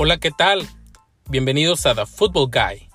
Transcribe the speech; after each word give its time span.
Hola, 0.00 0.18
¿qué 0.18 0.30
tal? 0.30 0.64
Bienvenidos 1.28 1.84
a 1.84 1.92
The 1.92 2.06
Football 2.06 2.50
Guy. 2.52 2.88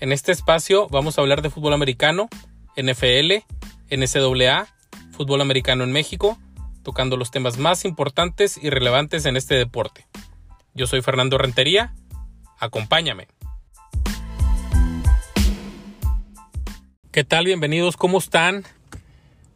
En 0.00 0.12
este 0.12 0.32
espacio 0.32 0.88
vamos 0.88 1.18
a 1.18 1.20
hablar 1.20 1.42
de 1.42 1.50
fútbol 1.50 1.74
americano, 1.74 2.30
NFL, 2.74 3.44
NCAA, 3.90 4.66
fútbol 5.10 5.42
americano 5.42 5.84
en 5.84 5.92
México, 5.92 6.38
tocando 6.82 7.18
los 7.18 7.30
temas 7.30 7.58
más 7.58 7.84
importantes 7.84 8.56
y 8.56 8.70
relevantes 8.70 9.26
en 9.26 9.36
este 9.36 9.56
deporte. 9.56 10.06
Yo 10.72 10.86
soy 10.86 11.02
Fernando 11.02 11.36
Rentería, 11.36 11.94
acompáñame. 12.58 13.28
¿Qué 17.10 17.24
tal? 17.24 17.44
Bienvenidos, 17.44 17.98
¿cómo 17.98 18.16
están? 18.16 18.64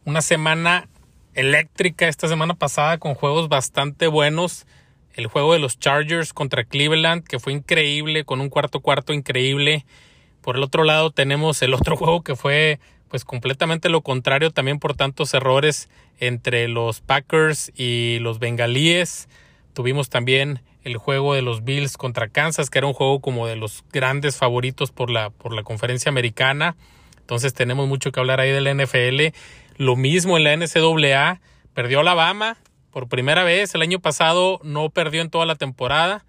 Una 0.05 0.21
semana 0.21 0.87
eléctrica 1.33 2.07
esta 2.07 2.27
semana 2.27 2.53
pasada 2.53 2.99
con 2.99 3.15
juegos 3.15 3.49
bastante 3.49 4.05
buenos 4.05 4.67
el 5.13 5.27
juego 5.27 5.53
de 5.53 5.59
los 5.59 5.79
Chargers 5.79 6.33
contra 6.33 6.63
Cleveland, 6.63 7.23
que 7.23 7.39
fue 7.39 7.53
increíble, 7.53 8.25
con 8.25 8.41
un 8.41 8.49
cuarto 8.49 8.79
cuarto 8.79 9.13
increíble. 9.13 9.85
Por 10.41 10.57
el 10.57 10.63
otro 10.63 10.83
lado 10.83 11.11
tenemos 11.11 11.61
el 11.61 11.73
otro 11.73 11.95
juego 11.97 12.21
que 12.23 12.35
fue 12.35 12.79
pues 13.09 13.25
completamente 13.25 13.89
lo 13.89 14.01
contrario 14.01 14.49
también 14.49 14.79
por 14.79 14.95
tantos 14.95 15.35
errores 15.35 15.87
entre 16.19 16.67
los 16.67 17.01
Packers 17.01 17.71
y 17.75 18.17
los 18.21 18.39
Bengalíes. 18.39 19.29
Tuvimos 19.73 20.09
también 20.09 20.61
el 20.83 20.97
juego 20.97 21.33
de 21.33 21.43
los 21.43 21.63
Bills 21.63 21.95
contra 21.95 22.27
Kansas, 22.27 22.69
que 22.69 22.79
era 22.79 22.87
un 22.87 22.93
juego 22.93 23.21
como 23.21 23.47
de 23.47 23.55
los 23.55 23.83
grandes 23.91 24.37
favoritos 24.37 24.91
por 24.91 25.09
la, 25.09 25.29
por 25.29 25.53
la 25.53 25.63
conferencia 25.63 26.09
americana. 26.09 26.75
Entonces 27.19 27.53
tenemos 27.53 27.87
mucho 27.87 28.11
que 28.11 28.19
hablar 28.19 28.39
ahí 28.39 28.51
de 28.51 28.61
la 28.61 28.73
NFL. 28.73 29.35
Lo 29.77 29.95
mismo 29.95 30.37
en 30.37 30.43
la 30.43 30.57
NCAA. 30.57 31.39
Perdió 31.73 32.01
Alabama, 32.01 32.57
por 32.93 33.09
primera 33.09 33.43
vez. 33.43 33.73
El 33.75 33.81
año 33.81 33.99
pasado 33.99 34.61
no 34.63 34.89
perdió 34.89 35.21
en 35.21 35.29
toda 35.29 35.45
la 35.45 35.55
temporada. 35.55 36.23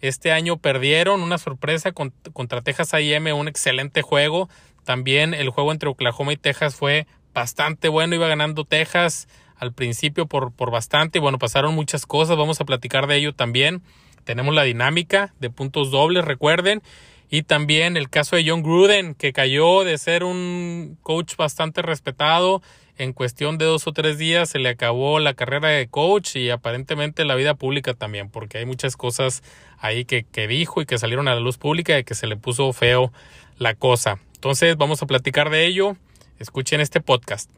Este 0.00 0.32
año 0.32 0.56
perdieron 0.56 1.22
una 1.22 1.38
sorpresa 1.38 1.92
contra 1.92 2.62
Texas 2.62 2.94
AM, 2.94 3.26
un 3.34 3.48
excelente 3.48 4.02
juego. 4.02 4.48
También 4.84 5.34
el 5.34 5.50
juego 5.50 5.72
entre 5.72 5.88
Oklahoma 5.88 6.32
y 6.32 6.36
Texas 6.36 6.76
fue 6.76 7.06
bastante 7.34 7.88
bueno. 7.88 8.14
Iba 8.14 8.28
ganando 8.28 8.64
Texas 8.64 9.28
al 9.56 9.72
principio 9.72 10.26
por, 10.26 10.52
por 10.52 10.70
bastante. 10.70 11.18
Y 11.18 11.20
bueno, 11.20 11.38
pasaron 11.38 11.74
muchas 11.74 12.06
cosas. 12.06 12.36
Vamos 12.36 12.60
a 12.60 12.64
platicar 12.64 13.06
de 13.06 13.16
ello 13.16 13.34
también. 13.34 13.82
Tenemos 14.24 14.54
la 14.54 14.62
dinámica 14.62 15.34
de 15.40 15.50
puntos 15.50 15.90
dobles, 15.90 16.24
recuerden. 16.24 16.82
Y 17.30 17.42
también 17.42 17.96
el 17.96 18.10
caso 18.10 18.36
de 18.36 18.48
John 18.48 18.62
Gruden, 18.62 19.14
que 19.14 19.32
cayó 19.32 19.84
de 19.84 19.98
ser 19.98 20.24
un 20.24 20.98
coach 21.02 21.36
bastante 21.36 21.82
respetado 21.82 22.62
en 22.96 23.12
cuestión 23.12 23.58
de 23.58 23.64
dos 23.64 23.88
o 23.88 23.92
tres 23.92 24.18
días 24.18 24.48
se 24.50 24.60
le 24.60 24.68
acabó 24.68 25.18
la 25.18 25.34
carrera 25.34 25.68
de 25.68 25.88
coach 25.88 26.36
y 26.36 26.50
aparentemente 26.50 27.24
la 27.24 27.34
vida 27.34 27.54
pública 27.54 27.94
también, 27.94 28.30
porque 28.30 28.58
hay 28.58 28.66
muchas 28.66 28.96
cosas 28.96 29.42
ahí 29.78 30.04
que, 30.04 30.24
que 30.24 30.46
dijo 30.46 30.80
y 30.80 30.86
que 30.86 30.98
salieron 30.98 31.26
a 31.26 31.34
la 31.34 31.40
luz 31.40 31.58
pública 31.58 31.98
y 31.98 32.04
que 32.04 32.14
se 32.14 32.28
le 32.28 32.36
puso 32.36 32.72
feo 32.72 33.12
la 33.58 33.74
cosa. 33.74 34.20
Entonces 34.34 34.76
vamos 34.76 35.02
a 35.02 35.06
platicar 35.06 35.50
de 35.50 35.66
ello. 35.66 35.96
Escuchen 36.38 36.80
este 36.80 37.00
podcast. 37.00 37.50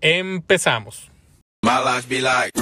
Empezamos. 0.00 1.10
My 1.62 1.80
life 1.84 2.08
be 2.08 2.20
like, 2.20 2.52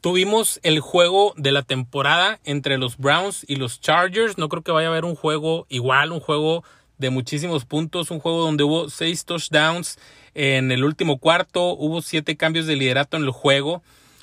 Tuvimos 0.00 0.60
el 0.62 0.80
juego 0.80 1.34
de 1.36 1.52
la 1.52 1.62
temporada 1.62 2.40
entre 2.44 2.78
los 2.78 2.96
Browns 2.96 3.44
y 3.46 3.56
los 3.56 3.82
Chargers. 3.82 4.38
No 4.38 4.48
creo 4.48 4.62
que 4.62 4.72
vaya 4.72 4.88
a 4.88 4.90
haber 4.90 5.04
un 5.04 5.14
juego 5.14 5.66
igual, 5.68 6.12
un 6.12 6.20
juego 6.20 6.64
de 6.96 7.10
muchísimos 7.10 7.66
puntos, 7.66 8.10
un 8.10 8.18
juego 8.18 8.42
donde 8.42 8.64
hubo 8.64 8.88
seis 8.88 9.26
touchdowns 9.26 9.98
en 10.34 10.72
el 10.72 10.84
último 10.84 11.18
cuarto, 11.18 11.74
hubo 11.76 12.00
siete 12.00 12.36
cambios 12.36 12.66
de 12.66 12.76
liderato 12.76 13.18
en 13.18 13.24
el 13.24 13.30
juego 13.30 13.82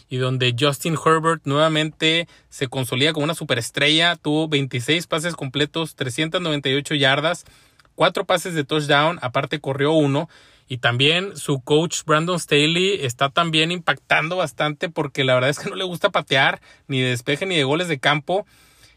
y 0.09 0.17
donde 0.17 0.55
Justin 0.57 0.95
Herbert 0.95 1.41
nuevamente 1.45 2.27
se 2.49 2.67
consolida 2.67 3.13
como 3.13 3.25
una 3.25 3.35
superestrella, 3.35 4.15
tuvo 4.15 4.47
26 4.47 5.05
pases 5.05 5.35
completos, 5.35 5.95
398 5.95 6.95
yardas, 6.95 7.45
cuatro 7.93 8.25
pases 8.25 8.55
de 8.55 8.63
touchdown, 8.63 9.19
aparte 9.21 9.59
corrió 9.59 9.91
uno 9.91 10.27
y 10.67 10.77
también 10.77 11.37
su 11.37 11.61
coach 11.61 12.03
Brandon 12.05 12.39
Staley 12.39 12.99
está 13.01 13.29
también 13.29 13.71
impactando 13.71 14.37
bastante 14.37 14.89
porque 14.89 15.23
la 15.23 15.33
verdad 15.33 15.49
es 15.49 15.59
que 15.59 15.69
no 15.69 15.75
le 15.75 15.85
gusta 15.85 16.09
patear 16.09 16.61
ni 16.87 17.01
de 17.01 17.09
despeje 17.09 17.45
ni 17.45 17.55
de 17.55 17.63
goles 17.63 17.87
de 17.87 17.99
campo. 17.99 18.45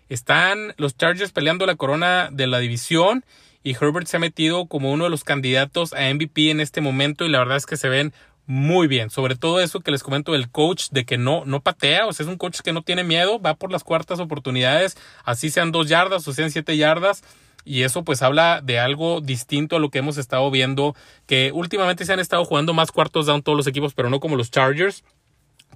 Están 0.09 0.75
los 0.77 0.97
Chargers 0.97 1.31
peleando 1.33 1.67
la 1.67 1.77
corona 1.77 2.29
de 2.33 2.49
la 2.49 2.59
división 2.59 3.25
y 3.63 3.77
Herbert 3.77 4.09
se 4.09 4.17
ha 4.17 4.21
metido 4.21 4.67
como 4.67 4.91
uno 4.91 5.05
de 5.05 5.11
los 5.11 5.23
candidatos 5.23 5.93
a 5.93 6.13
MVP 6.13 6.51
en 6.51 6.61
este 6.61 6.81
momento 6.81 7.25
y 7.25 7.29
la 7.29 7.39
verdad 7.39 7.57
es 7.57 7.67
que 7.67 7.77
se 7.77 7.89
ven 7.89 8.13
muy 8.47 8.89
bien. 8.89 9.11
Sobre 9.11 9.37
todo 9.37 9.61
eso 9.61 9.79
que 9.79 9.93
les 9.93 10.03
comento 10.03 10.33
del 10.33 10.51
coach 10.51 10.89
de 10.91 11.05
que 11.05 11.19
no, 11.19 11.45
no 11.45 11.61
patea, 11.61 12.07
o 12.07 12.13
sea, 12.13 12.25
es 12.25 12.31
un 12.31 12.37
coach 12.37 12.61
que 12.63 12.73
no 12.73 12.83
tiene 12.83 13.05
miedo, 13.05 13.41
va 13.41 13.55
por 13.55 13.71
las 13.71 13.85
cuartas 13.85 14.19
oportunidades, 14.19 14.97
así 15.25 15.51
sean 15.51 15.71
dos 15.71 15.89
yardas 15.89 16.27
o 16.27 16.33
sean 16.33 16.51
siete 16.51 16.77
yardas 16.77 17.23
y 17.65 17.83
eso 17.83 18.05
pues 18.05 18.23
habla 18.23 18.61
de 18.63 18.79
algo 18.79 19.21
distinto 19.21 19.77
a 19.77 19.81
lo 19.81 19.91
que 19.91 19.99
hemos 19.99 20.19
estado 20.19 20.51
viendo, 20.51 20.95
que 21.27 21.53
últimamente 21.53 22.05
se 22.05 22.13
han 22.13 22.21
estado 22.21 22.45
jugando 22.45 22.73
más 22.73 22.93
cuartos 22.93 23.27
down 23.27 23.43
todos 23.43 23.57
los 23.57 23.67
equipos, 23.67 23.95
pero 23.95 24.11
no 24.11 24.21
como 24.21 24.37
los 24.37 24.51
Chargers. 24.51 25.05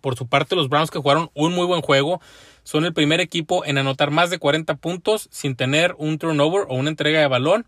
Por 0.01 0.17
su 0.17 0.27
parte, 0.27 0.57
los 0.57 0.69
Browns 0.69 0.91
que 0.91 0.99
jugaron 0.99 1.31
un 1.35 1.55
muy 1.55 1.67
buen 1.67 1.81
juego 1.81 2.21
son 2.63 2.85
el 2.85 2.93
primer 2.93 3.21
equipo 3.21 3.65
en 3.65 3.79
anotar 3.79 4.11
más 4.11 4.31
de 4.31 4.39
40 4.39 4.75
puntos 4.77 5.29
sin 5.31 5.57
tener 5.57 5.95
un 5.99 6.19
turnover 6.19 6.67
o 6.69 6.75
una 6.75 6.91
entrega 6.91 7.21
de 7.21 7.27
balón. 7.27 7.67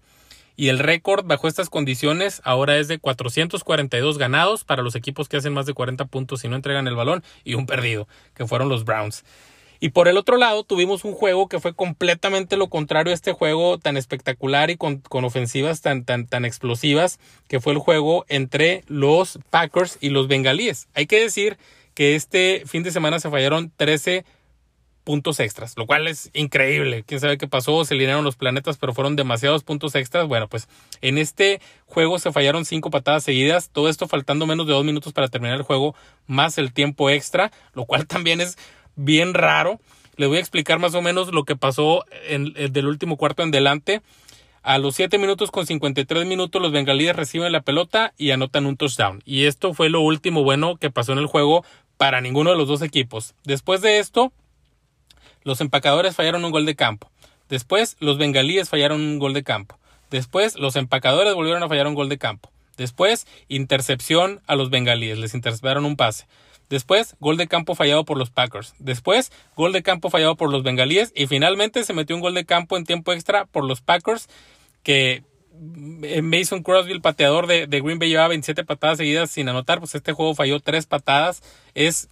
Y 0.59 0.69
el 0.69 0.79
récord 0.79 1.25
bajo 1.27 1.49
estas 1.49 1.69
condiciones 1.69 2.41
ahora 2.43 2.79
es 2.79 2.89
de 2.89 2.99
442 2.99 4.17
ganados 4.17 4.65
para 4.65 4.83
los 4.83 4.95
equipos 4.95 5.29
que 5.29 5.37
hacen 5.37 5.53
más 5.53 5.67
de 5.67 5.75
40 5.75 6.07
puntos 6.07 6.45
y 6.45 6.49
no 6.49 6.57
entregan 6.57 6.89
el 6.89 6.95
balón 6.95 7.23
y 7.45 7.55
un 7.55 7.67
perdido, 7.67 8.09
que 8.35 8.47
fueron 8.47 8.71
los 8.71 8.85
Browns. 8.85 9.23
Y 9.81 9.91
por 9.91 10.09
el 10.09 10.17
otro 10.17 10.37
lado 10.37 10.65
tuvimos 10.65 11.05
un 11.05 11.13
juego 11.13 11.49
que 11.49 11.61
fue 11.61 11.75
completamente 11.75 12.57
lo 12.57 12.69
contrario 12.69 13.13
a 13.13 13.15
este 13.15 13.33
juego 13.33 13.79
tan 13.79 13.97
espectacular 13.97 14.71
y 14.71 14.77
con, 14.77 15.03
ofensivas 15.11 15.81
tan, 15.81 16.05
tan, 16.05 16.27
tan 16.27 16.45
explosivas, 16.45 17.19
que 17.49 17.61
fue 17.61 17.73
el 17.73 17.79
juego 17.79 18.25
entre 18.29 18.83
los 18.87 19.39
Packers 19.51 19.99
y 20.01 20.11
los 20.11 20.29
Bengalíes. 20.29 20.89
Hay 20.95 21.07
que 21.07 21.21
decir 21.21 21.59
que 21.95 22.15
este 22.15 22.63
fin 22.67 22.83
de 22.83 22.91
semana 22.91 23.21
se 23.21 23.31
fallaron 23.31 23.73
13 23.77 24.25
puntos 25.07 25.39
extras, 25.39 25.75
lo 25.77 25.87
cual 25.87 26.09
es 26.09 26.31
increíble. 26.35 27.05
Quién 27.07 27.21
sabe 27.21 27.39
qué 27.39 27.47
pasó, 27.47 27.85
se 27.85 27.95
alinearon 27.95 28.25
los 28.25 28.35
planetas, 28.35 28.77
pero 28.77 28.93
fueron 28.93 29.15
demasiados 29.15 29.63
puntos 29.63 29.95
extras. 29.95 30.27
Bueno, 30.27 30.49
pues 30.49 30.69
en 31.01 31.17
este 31.17 31.61
juego 31.87 32.19
se 32.19 32.33
fallaron 32.33 32.65
cinco 32.65 32.91
patadas 32.91 33.23
seguidas, 33.23 33.71
todo 33.71 33.89
esto 33.89 34.09
faltando 34.09 34.47
menos 34.47 34.67
de 34.67 34.73
dos 34.73 34.85
minutos 34.85 35.13
para 35.13 35.29
terminar 35.29 35.59
el 35.59 35.63
juego, 35.63 35.95
más 36.27 36.59
el 36.59 36.73
tiempo 36.73 37.09
extra, 37.09 37.53
lo 37.73 37.85
cual 37.85 38.07
también 38.09 38.41
es 38.41 38.59
bien 38.97 39.35
raro. 39.35 39.81
Les 40.17 40.29
voy 40.29 40.39
a 40.39 40.41
explicar 40.41 40.79
más 40.79 40.95
o 40.95 41.03
menos 41.03 41.33
lo 41.33 41.45
que 41.45 41.57
pasó 41.57 42.05
en, 42.29 42.53
el 42.57 42.73
del 42.73 42.87
último 42.87 43.17
cuarto 43.17 43.43
en 43.43 43.51
delante. 43.51 44.03
A 44.63 44.79
los 44.79 44.97
7 44.97 45.19
minutos 45.19 45.53
con 45.53 45.67
53 45.67 46.27
minutos 46.27 46.61
los 46.61 46.73
bengalíes 46.73 47.15
reciben 47.15 47.53
la 47.53 47.61
pelota 47.61 48.13
y 48.19 48.33
anotan 48.33 48.67
un 48.67 48.77
touchdown. 48.77 49.23
Y 49.25 49.45
esto 49.45 49.75
fue 49.75 49.91
lo 49.91 50.01
último 50.01 50.43
bueno 50.43 50.77
que 50.77 50.91
pasó 50.91 51.13
en 51.13 51.19
el 51.19 51.27
juego 51.27 51.65
para 51.97 52.21
ninguno 52.21 52.51
de 52.51 52.57
los 52.57 52.67
dos 52.67 52.83
equipos. 52.83 53.35
Después 53.45 53.81
de 53.81 53.99
esto, 54.01 54.33
los 55.45 55.61
empacadores 55.61 56.17
fallaron 56.17 56.45
un 56.45 56.51
gol 56.51 56.67
de 56.67 56.75
campo. 56.75 57.11
Después, 57.49 57.97
los 58.01 58.19
bengalíes 58.19 58.69
fallaron 58.69 59.01
un 59.01 59.19
gol 59.21 59.35
de 59.35 59.45
campo. 59.45 59.79
Después, 60.11 60.59
los 60.59 60.75
empacadores 60.77 61.35
volvieron 61.35 61.63
a 61.63 61.69
fallar 61.69 61.87
un 61.87 61.95
gol 61.95 62.09
de 62.09 62.19
campo. 62.19 62.51
Después, 62.77 63.27
intercepción 63.49 64.41
a 64.47 64.57
los 64.57 64.71
bengalíes. 64.71 65.19
Les 65.19 65.35
interceptaron 65.35 65.85
un 65.85 65.97
pase. 65.97 66.27
Después, 66.69 67.17
gol 67.21 67.37
de 67.37 67.47
campo 67.47 67.75
fallado 67.75 68.05
por 68.05 68.19
los 68.19 68.31
Packers. 68.31 68.75
Después, 68.79 69.31
gol 69.57 69.73
de 69.73 69.83
campo 69.83 70.11
fallado 70.11 70.37
por 70.37 70.51
los 70.51 70.63
Bengalíes. 70.63 71.13
Y 71.15 71.27
finalmente 71.27 71.85
se 71.85 71.93
metió 71.93 72.17
un 72.17 72.23
gol 72.23 72.35
de 72.35 72.45
campo 72.45 72.77
en 72.77 72.85
tiempo 72.85 73.13
extra 73.13 73.47
por 73.47 73.65
los 73.65 73.81
Packers. 73.81 74.29
Que 74.83 75.23
eh, 76.03 76.23
Mason 76.23 76.63
Crosby, 76.63 76.93
el 76.93 77.01
pateador 77.01 77.47
de, 77.47 77.67
Green 77.67 77.99
Bay, 77.99 78.09
llevaba 78.09 78.29
27 78.29 78.65
patadas 78.65 78.99
seguidas 78.99 79.31
sin 79.31 79.49
anotar. 79.49 79.79
Pues 79.79 79.95
este 79.95 80.13
juego 80.13 80.35
falló 80.35 80.61
tres 80.61 80.87
patadas. 80.87 81.43
Es. 81.75 82.09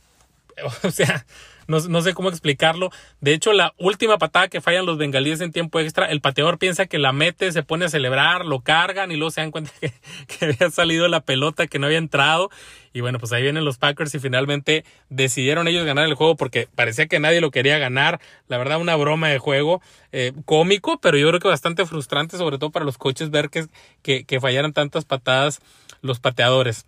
O 0.85 0.91
sea, 0.93 1.27
no, 1.67 2.03
sé 2.03 2.15
cómo 2.15 2.29
explicarlo. 2.29 2.91
De 3.21 3.33
hecho, 3.35 3.53
la 3.53 3.75
última 3.79 4.19
patada 4.19 4.49
que 4.49 4.61
fallan 4.61 4.87
los 4.87 4.99
bengalíes 4.99 5.41
en 5.41 5.53
tiempo 5.53 5.81
extra, 5.81 6.07
el 6.07 6.21
pateador 6.21 6.59
piensa 6.59 6.87
que 6.87 6.99
la 6.99 7.13
mete, 7.13 7.53
se 7.53 7.63
pone 7.63 7.85
a 7.85 7.89
celebrar, 7.89 8.45
lo 8.45 8.61
cargan 8.61 9.13
y 9.13 9.17
luego 9.17 9.31
se 9.31 9.41
dan 9.41 9.51
cuenta 9.51 9.71
que, 9.81 9.93
que 10.27 10.45
había 10.45 10.71
salido 10.71 11.09
la 11.09 11.21
pelota, 11.21 11.67
que 11.67 11.79
no 11.79 11.87
había 11.87 11.99
entrado. 11.99 12.51
Y 12.93 13.01
bueno, 13.01 13.19
pues 13.19 13.33
ahí 13.33 13.43
vienen 13.43 13.65
los 13.65 13.77
Packers 13.79 14.15
y 14.15 14.21
finalmente 14.21 14.85
decidieron 15.09 15.67
ellos 15.67 15.85
ganar 15.85 16.05
el 16.05 16.15
juego 16.15 16.37
porque 16.37 16.69
parecía 16.75 17.07
que 17.07 17.19
nadie 17.19 17.41
lo 17.41 17.51
quería 17.51 17.79
ganar. 17.79 18.21
La 18.47 18.57
verdad, 18.57 18.81
una 18.81 18.95
broma 18.95 19.29
de 19.29 19.39
juego 19.39 19.83
eh, 20.13 20.33
cómico, 20.45 21.01
pero 21.01 21.19
yo 21.19 21.27
creo 21.29 21.41
que 21.41 21.49
bastante 21.49 21.87
frustrante, 21.87 22.39
sobre 22.39 22.59
todo 22.59 22.71
para 22.71 22.85
los 22.85 22.97
coches 22.97 23.31
ver 23.31 23.51
que, 23.51 23.67
que, 24.03 24.25
que 24.25 24.41
fallaran 24.41 24.73
tantas 24.73 25.05
patadas 25.05 25.61
los 26.03 26.21
pateadores. 26.21 26.87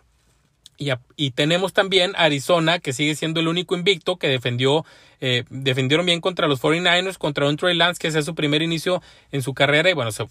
Y, 0.78 1.30
tenemos 1.30 1.72
también 1.72 2.12
Arizona, 2.16 2.78
que 2.78 2.92
sigue 2.92 3.14
siendo 3.14 3.40
el 3.40 3.48
único 3.48 3.76
invicto 3.76 4.16
que 4.16 4.28
defendió, 4.28 4.84
eh, 5.20 5.44
defendieron 5.48 6.04
bien 6.04 6.20
contra 6.20 6.48
los 6.48 6.60
49ers, 6.60 7.16
contra 7.16 7.48
un 7.48 7.56
Trey 7.56 7.74
Lance 7.74 7.98
que 7.98 8.10
sea 8.10 8.20
su 8.20 8.34
primer 8.34 8.60
inicio 8.60 9.02
en 9.32 9.42
su 9.42 9.54
carrera. 9.54 9.88
Y 9.88 9.94
bueno, 9.94 10.12
se, 10.12 10.24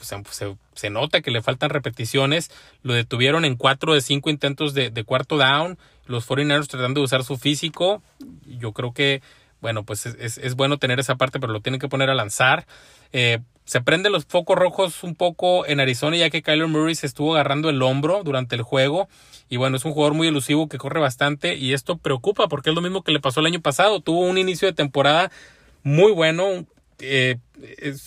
se, 0.73 0.89
nota 0.91 1.21
que 1.21 1.31
le 1.31 1.41
faltan 1.41 1.71
repeticiones. 1.71 2.51
Lo 2.83 2.93
detuvieron 2.93 3.43
en 3.43 3.55
cuatro 3.55 3.93
de 3.93 4.01
cinco 4.01 4.29
intentos 4.29 4.73
de, 4.73 4.91
de 4.91 5.03
cuarto 5.03 5.37
down. 5.37 5.79
Los 6.05 6.27
49ers 6.27 6.67
tratando 6.67 6.99
de 7.01 7.05
usar 7.05 7.23
su 7.23 7.37
físico. 7.37 8.03
Yo 8.45 8.71
creo 8.71 8.93
que, 8.93 9.23
bueno, 9.65 9.83
pues 9.83 10.05
es, 10.05 10.37
es, 10.37 10.55
bueno 10.55 10.77
tener 10.77 10.99
esa 10.99 11.15
parte, 11.15 11.39
pero 11.39 11.51
lo 11.51 11.59
tienen 11.59 11.79
que 11.79 11.87
poner 11.87 12.11
a 12.11 12.13
lanzar. 12.13 12.67
Eh, 13.13 13.39
se 13.63 13.81
prenden 13.81 14.11
los 14.11 14.25
focos 14.25 14.55
rojos 14.55 15.03
un 15.03 15.15
poco 15.15 15.65
en 15.65 15.79
Arizona 15.79 16.17
ya 16.17 16.29
que 16.29 16.43
Kyler 16.43 16.67
Murray 16.67 16.93
se 16.93 17.07
estuvo 17.07 17.33
agarrando 17.33 17.67
el 17.71 17.81
hombro 17.81 18.21
durante 18.23 18.55
el 18.55 18.61
juego 18.61 19.09
y 19.49 19.57
bueno, 19.57 19.77
es 19.77 19.83
un 19.83 19.93
jugador 19.93 20.13
muy 20.13 20.27
elusivo 20.27 20.69
que 20.69 20.77
corre 20.77 20.99
bastante 20.99 21.55
y 21.55 21.73
esto 21.73 21.97
preocupa 21.97 22.47
porque 22.47 22.69
es 22.69 22.75
lo 22.75 22.81
mismo 22.83 23.01
que 23.01 23.11
le 23.11 23.19
pasó 23.19 23.39
el 23.39 23.47
año 23.47 23.59
pasado. 23.59 24.01
Tuvo 24.01 24.19
un 24.19 24.37
inicio 24.37 24.67
de 24.67 24.73
temporada 24.73 25.31
muy 25.81 26.11
bueno, 26.11 26.67
eh, 26.99 27.37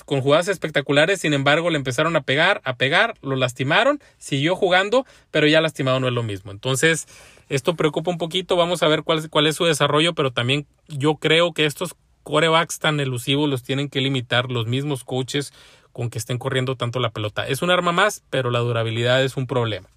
con 0.05 0.20
jugadas 0.20 0.49
espectaculares, 0.49 1.20
sin 1.20 1.35
embargo 1.35 1.70
le 1.70 1.76
empezaron 1.76 2.17
a 2.17 2.23
pegar, 2.23 2.61
a 2.64 2.76
pegar, 2.76 3.14
lo 3.23 3.37
lastimaron, 3.37 4.00
siguió 4.19 4.56
jugando, 4.56 5.06
pero 5.31 5.46
ya 5.46 5.61
lastimado 5.61 6.00
no 6.00 6.08
es 6.08 6.14
lo 6.14 6.23
mismo. 6.23 6.52
Entonces, 6.52 7.06
esto 7.49 7.76
preocupa 7.76 8.11
un 8.11 8.19
poquito, 8.19 8.56
vamos 8.56 8.82
a 8.82 8.88
ver 8.88 9.02
cuál, 9.02 9.46
es 9.46 9.56
su 9.56 9.64
desarrollo, 9.64 10.14
pero 10.14 10.32
también 10.32 10.67
yo 10.87 11.17
creo 11.17 11.52
que 11.52 11.67
estos 11.67 11.94
corebacks 12.23 12.79
tan 12.79 13.00
elusivos 13.00 13.49
los 13.49 13.62
tienen 13.62 13.88
que 13.88 14.00
limitar 14.00 14.50
los 14.50 14.67
mismos 14.67 15.05
coaches 15.05 15.52
con 15.93 16.11
que 16.11 16.19
estén 16.19 16.38
corriendo 16.38 16.76
tanto 16.76 17.00
la 17.00 17.11
pelota. 17.11 17.46
Es 17.46 17.62
un 17.62 17.70
arma 17.70 17.93
más, 17.93 18.23
pero 18.31 18.50
la 18.50 18.58
durabilidad 18.58 19.25
es 19.25 19.37
un 19.37 19.46
problema. 19.46 19.88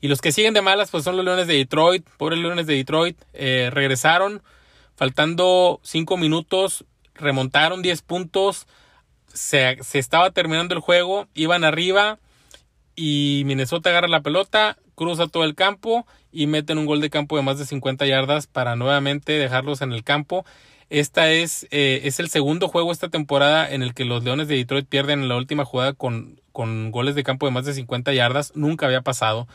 Y 0.00 0.08
los 0.08 0.20
que 0.20 0.32
siguen 0.32 0.54
de 0.54 0.62
malas, 0.62 0.90
pues 0.90 1.04
son 1.04 1.16
los 1.16 1.24
Leones 1.24 1.46
de 1.46 1.54
Detroit. 1.54 2.06
Pobres 2.18 2.38
Leones 2.38 2.66
de 2.66 2.74
Detroit. 2.74 3.18
Eh, 3.32 3.70
regresaron. 3.72 4.42
Faltando 4.94 5.80
5 5.82 6.16
minutos. 6.16 6.84
Remontaron 7.18 7.82
10 7.82 8.02
puntos. 8.02 8.66
Se, 9.32 9.78
estaba 9.92 10.30
terminando 10.30 10.74
el 10.74 10.80
juego. 10.80 11.28
Iban 11.34 11.64
arriba. 11.64 12.18
Y 12.94 13.42
Minnesota 13.46 13.90
agarra 13.90 14.08
la 14.08 14.22
pelota. 14.22 14.78
Cruza 14.94 15.26
todo 15.26 15.44
el 15.44 15.54
campo. 15.54 16.06
Y 16.32 16.46
meten 16.46 16.78
un 16.78 16.86
gol 16.86 17.00
de 17.00 17.10
campo 17.10 17.36
de 17.36 17.42
más 17.42 17.58
de 17.58 17.66
50 17.66 18.06
yardas 18.06 18.46
para 18.46 18.76
nuevamente 18.76 19.32
dejarlos 19.32 19.82
en 19.82 19.92
el 19.92 20.04
campo. 20.04 20.44
Esta 20.88 21.30
es, 21.30 21.66
eh, 21.70 22.02
es 22.04 22.20
el 22.20 22.28
segundo 22.28 22.68
juego 22.68 22.92
esta 22.92 23.08
temporada 23.08 23.68
en 23.68 23.82
el 23.82 23.92
que 23.92 24.04
los 24.04 24.22
Leones 24.22 24.46
de 24.46 24.54
Detroit 24.54 24.86
pierden 24.86 25.22
en 25.22 25.28
la 25.28 25.36
última 25.36 25.64
jugada 25.64 25.94
con, 25.94 26.40
con 26.52 26.92
goles 26.92 27.16
de 27.16 27.24
campo 27.24 27.46
de 27.46 27.52
más 27.52 27.64
de 27.64 27.74
50 27.74 28.12
yardas. 28.12 28.52
Nunca 28.54 28.86
había 28.86 29.02
pasado 29.02 29.48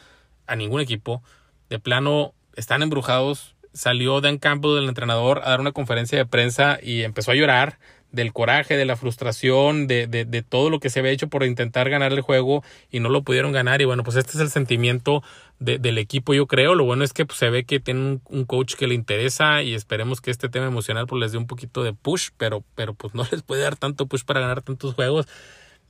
a 0.45 0.55
ningún 0.55 0.81
equipo. 0.81 1.23
De 1.69 1.79
plano, 1.79 2.33
están 2.55 2.83
embrujados. 2.83 3.55
Salió 3.73 4.21
Dan 4.21 4.37
Campbell, 4.37 4.77
el 4.77 4.89
entrenador, 4.89 5.41
a 5.43 5.49
dar 5.49 5.61
una 5.61 5.71
conferencia 5.71 6.17
de 6.17 6.25
prensa 6.25 6.79
y 6.81 7.03
empezó 7.03 7.31
a 7.31 7.35
llorar 7.35 7.77
del 8.11 8.33
coraje, 8.33 8.75
de 8.75 8.85
la 8.85 8.97
frustración, 8.97 9.87
de, 9.87 10.07
de, 10.07 10.25
de, 10.25 10.41
todo 10.41 10.69
lo 10.69 10.79
que 10.79 10.89
se 10.89 10.99
había 10.99 11.11
hecho 11.11 11.29
por 11.29 11.43
intentar 11.43 11.89
ganar 11.89 12.11
el 12.11 12.21
juego 12.21 12.63
y 12.91 12.99
no 12.99 13.09
lo 13.09 13.23
pudieron 13.23 13.51
ganar. 13.51 13.81
Y 13.81 13.85
bueno, 13.85 14.03
pues 14.03 14.17
este 14.17 14.31
es 14.31 14.39
el 14.39 14.49
sentimiento 14.49 15.23
de, 15.59 15.77
del 15.77 15.97
equipo, 15.97 16.33
yo 16.33 16.47
creo. 16.47 16.75
Lo 16.75 16.83
bueno 16.83 17.03
es 17.03 17.13
que 17.13 17.25
pues, 17.25 17.39
se 17.39 17.49
ve 17.49 17.63
que 17.63 17.79
tiene 17.79 18.01
un, 18.01 18.21
un, 18.25 18.45
coach 18.45 18.75
que 18.75 18.87
le 18.87 18.95
interesa 18.95 19.63
y 19.63 19.73
esperemos 19.73 20.19
que 20.19 20.31
este 20.31 20.49
tema 20.49 20.67
emocional 20.67 21.07
pues 21.07 21.21
les 21.21 21.31
dé 21.31 21.37
un 21.37 21.47
poquito 21.47 21.83
de 21.83 21.93
push, 21.93 22.29
pero, 22.37 22.63
pero 22.75 22.93
pues 22.93 23.13
no 23.15 23.25
les 23.31 23.43
puede 23.43 23.61
dar 23.61 23.77
tanto 23.77 24.05
push 24.07 24.23
para 24.23 24.41
ganar 24.41 24.61
tantos 24.61 24.93
juegos. 24.93 25.27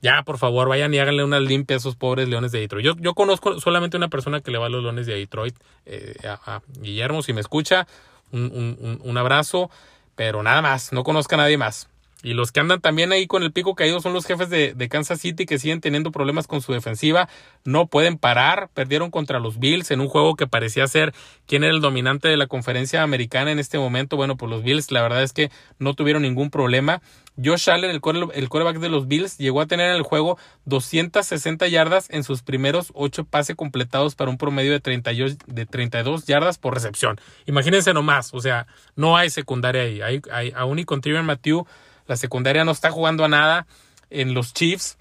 Ya, 0.02 0.24
por 0.24 0.40
favor, 0.40 0.68
vayan 0.68 0.94
y 0.94 1.00
háganle 1.00 1.24
una 1.24 1.40
limpia 1.40 1.76
a 1.76 1.78
esos 1.78 1.96
pobres 1.96 2.28
Leones 2.28 2.52
de 2.52 2.60
Detroit. 2.60 2.86
Yo, 2.86 2.96
yo 2.98 3.14
conozco 3.14 3.60
solamente 3.60 3.98
una 3.98 4.08
persona 4.08 4.42
que 4.42 4.50
le 4.50 4.58
va 4.58 4.66
a 4.66 4.70
los 4.70 4.82
Leones 4.82 5.06
de 5.06 5.14
Detroit, 5.16 5.56
eh, 5.86 6.16
a, 6.26 6.62
Guillermo, 6.80 7.22
si 7.22 7.34
me 7.34 7.42
escucha, 7.42 7.88
un, 8.32 8.78
un, 8.80 9.00
un, 9.04 9.18
abrazo, 9.18 9.70
pero 10.16 10.42
nada 10.42 10.62
más, 10.64 10.92
no 10.92 11.04
conozca 11.04 11.36
a 11.36 11.38
nadie 11.38 11.58
más. 11.58 11.88
Y 12.24 12.34
los 12.34 12.52
que 12.52 12.60
andan 12.60 12.82
también 12.82 13.12
ahí 13.12 13.28
con 13.28 13.44
el 13.44 13.52
pico 13.52 13.76
caído 13.76 14.00
son 14.00 14.14
los 14.14 14.26
jefes 14.26 14.50
de, 14.50 14.74
de, 14.74 14.90
Kansas 14.90 15.20
City 15.20 15.46
que 15.46 15.60
siguen 15.60 15.82
teniendo 15.82 16.12
problemas 16.12 16.48
con 16.48 16.62
su 16.62 16.74
defensiva. 16.74 17.30
No 17.64 17.88
pueden 17.88 18.18
parar. 18.18 18.70
Perdieron 18.74 19.12
contra 19.12 19.40
los 19.40 19.60
Bills 19.60 19.92
en 19.92 20.02
un 20.02 20.08
juego 20.08 20.36
que 20.36 20.48
parecía 20.48 20.88
ser 20.88 21.14
quién 21.48 21.64
era 21.64 21.74
el 21.74 21.82
dominante 21.82 22.28
de 22.28 22.38
la 22.38 22.48
conferencia 22.48 23.04
americana 23.04 23.52
en 23.52 23.60
este 23.60 23.80
momento. 23.80 24.18
Bueno, 24.18 24.38
pues 24.38 24.50
los 24.50 24.64
Bills 24.64 24.92
la 24.92 25.02
verdad 25.02 25.24
es 25.24 25.34
que 25.34 25.52
no 25.80 25.94
tuvieron 25.94 26.22
ningún 26.22 26.50
problema. 26.50 27.02
Josh 27.44 27.70
Allen, 27.70 27.90
el, 27.90 28.02
el 28.34 28.50
quarterback 28.50 28.80
de 28.80 28.90
los 28.90 29.08
Bills, 29.08 29.38
llegó 29.38 29.62
a 29.62 29.66
tener 29.66 29.90
en 29.90 29.96
el 29.96 30.02
juego 30.02 30.38
260 30.66 31.68
yardas 31.68 32.08
en 32.10 32.24
sus 32.24 32.44
primeros 32.44 32.92
8 32.94 33.26
pases 33.26 33.56
completados 33.56 34.16
para 34.16 34.30
un 34.30 34.38
promedio 34.38 34.72
de, 34.72 34.80
30, 34.80 35.12
de 35.48 35.66
32 35.66 36.26
yardas 36.26 36.58
por 36.58 36.74
recepción. 36.74 37.20
Imagínense 37.46 37.94
nomás, 37.94 38.34
o 38.34 38.42
sea, 38.42 38.68
no 38.96 39.18
hay 39.18 39.30
secundaria 39.30 39.84
ahí. 39.84 40.02
Hay, 40.02 40.22
hay, 40.32 40.54
aún 40.56 40.80
y 40.80 40.86
con 40.86 41.02
Matthew, 41.24 41.66
la 42.08 42.16
secundaria 42.18 42.66
no 42.66 42.72
está 42.72 42.92
jugando 42.92 43.24
a 43.26 43.28
nada 43.30 43.68
en 44.10 44.34
los 44.34 44.54
Chiefs. 44.54 44.98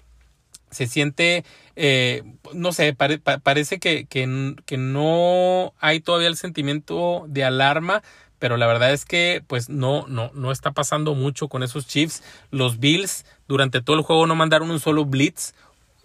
Se 0.69 0.87
siente, 0.87 1.43
eh, 1.75 2.23
no 2.53 2.71
sé, 2.71 2.95
parece 2.95 3.79
que, 3.79 4.05
que, 4.05 4.55
que 4.65 4.77
no 4.77 5.73
hay 5.79 5.99
todavía 5.99 6.29
el 6.29 6.37
sentimiento 6.37 7.25
de 7.27 7.43
alarma 7.43 8.01
pero 8.41 8.57
la 8.57 8.65
verdad 8.65 8.91
es 8.91 9.05
que 9.05 9.43
pues 9.45 9.69
no, 9.69 10.07
no, 10.07 10.31
no 10.33 10.51
está 10.51 10.71
pasando 10.71 11.13
mucho 11.13 11.47
con 11.47 11.61
esos 11.61 11.85
Chiefs. 11.85 12.23
Los 12.49 12.79
Bills 12.79 13.23
durante 13.47 13.83
todo 13.83 13.95
el 13.95 14.01
juego 14.01 14.25
no 14.25 14.33
mandaron 14.33 14.71
un 14.71 14.79
solo 14.79 15.05
blitz, 15.05 15.53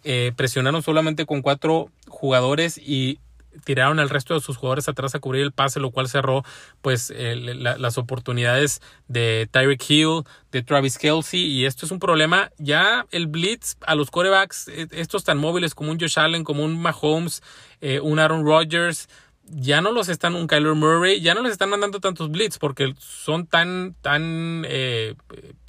eh, 0.05 0.33
presionaron 0.37 0.83
solamente 0.83 1.25
con 1.25 1.41
cuatro 1.41 1.91
jugadores 2.09 2.77
y 2.77 3.21
tiraron 3.65 3.99
al 3.99 4.11
resto 4.11 4.35
de 4.35 4.41
sus 4.41 4.57
jugadores 4.57 4.89
atrás 4.89 5.15
a 5.15 5.19
cubrir 5.19 5.43
el 5.43 5.53
pase, 5.53 5.81
lo 5.81 5.91
cual 5.91 6.09
cerró 6.09 6.45
pues 6.83 7.13
las 7.17 7.99
oportunidades 7.99 8.81
de 9.09 9.49
Tyreek 9.51 9.91
Hill, 9.91 10.23
de 10.53 10.63
Travis 10.63 10.99
Kelsey 10.99 11.41
y 11.41 11.67
esto 11.67 11.87
es 11.87 11.93
un 11.93 11.99
problema. 11.99 12.51
Ya 12.59 13.07
el 13.11 13.27
blitz 13.27 13.77
a 13.87 13.95
los 13.95 14.11
corebacks, 14.11 14.69
eh, 14.69 14.87
estos 14.93 15.25
tan 15.25 15.39
móviles 15.39 15.75
como 15.75 15.91
un 15.91 16.01
Josh 16.01 16.19
Allen, 16.19 16.45
como 16.45 16.65
un 16.65 16.81
Mahomes, 16.81 17.43
eh, 17.81 18.01
un 18.01 18.19
Aaron 18.19 18.45
Rodgers, 18.45 19.09
ya 19.49 19.81
no 19.81 19.93
los 19.93 20.09
están, 20.09 20.35
un 20.35 20.47
Kyler 20.47 20.75
Murray, 20.75 21.21
ya 21.21 21.35
no 21.35 21.43
les 21.43 21.53
están 21.53 21.71
mandando 21.71 22.01
tantos 22.01 22.31
blitz 22.31 22.59
porque 22.59 22.95
son 22.99 23.47
tan, 23.47 23.95
tan, 24.03 24.65
eh, 24.67 25.15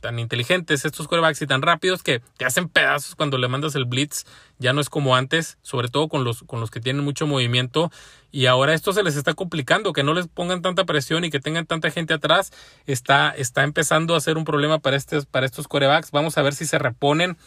tan 0.02 0.18
inteligentes 0.20 0.84
estos 0.84 1.08
quarterbacks 1.08 1.42
y 1.42 1.48
tan 1.48 1.62
rápidos 1.62 2.02
que 2.02 2.22
te 2.38 2.46
hacen 2.46 2.70
pedazos 2.70 3.16
cuando 3.16 3.38
le 3.38 3.48
mandas 3.48 3.76
el 3.76 3.86
blitz. 3.86 4.26
Ya 4.58 4.74
no 4.74 4.82
es 4.82 4.90
como 4.90 5.16
antes, 5.16 5.60
sobre 5.62 5.90
todo 5.90 6.08
con 6.08 6.24
los, 6.24 6.44
con 6.44 6.60
los 6.60 6.72
que 6.72 6.80
tienen 6.80 7.04
mucho 7.04 7.28
movimiento. 7.28 7.92
Y 8.32 8.48
ahora 8.48 8.74
esto 8.74 8.94
se 8.94 9.04
les 9.04 9.16
está 9.16 9.36
complicando, 9.36 9.94
que 9.94 10.04
no 10.04 10.16
les 10.16 10.28
pongan 10.28 10.64
tanta 10.64 10.86
presión 10.86 11.24
y 11.24 11.30
que 11.30 11.40
tengan 11.40 11.68
tanta 11.68 11.92
gente 11.92 12.16
atrás. 12.16 12.52
Está, 12.88 13.30
está 13.30 13.64
empezando 13.64 14.16
a 14.16 14.22
ser 14.22 14.38
un 14.38 14.46
problema 14.46 14.80
para, 14.80 14.98
para 15.30 15.46
estos 15.46 15.68
quarterbacks. 15.68 16.12
Vamos 16.12 16.38
a 16.38 16.42
ver 16.42 16.56
si 16.56 16.66
se 16.66 16.80
reponen 16.80 17.38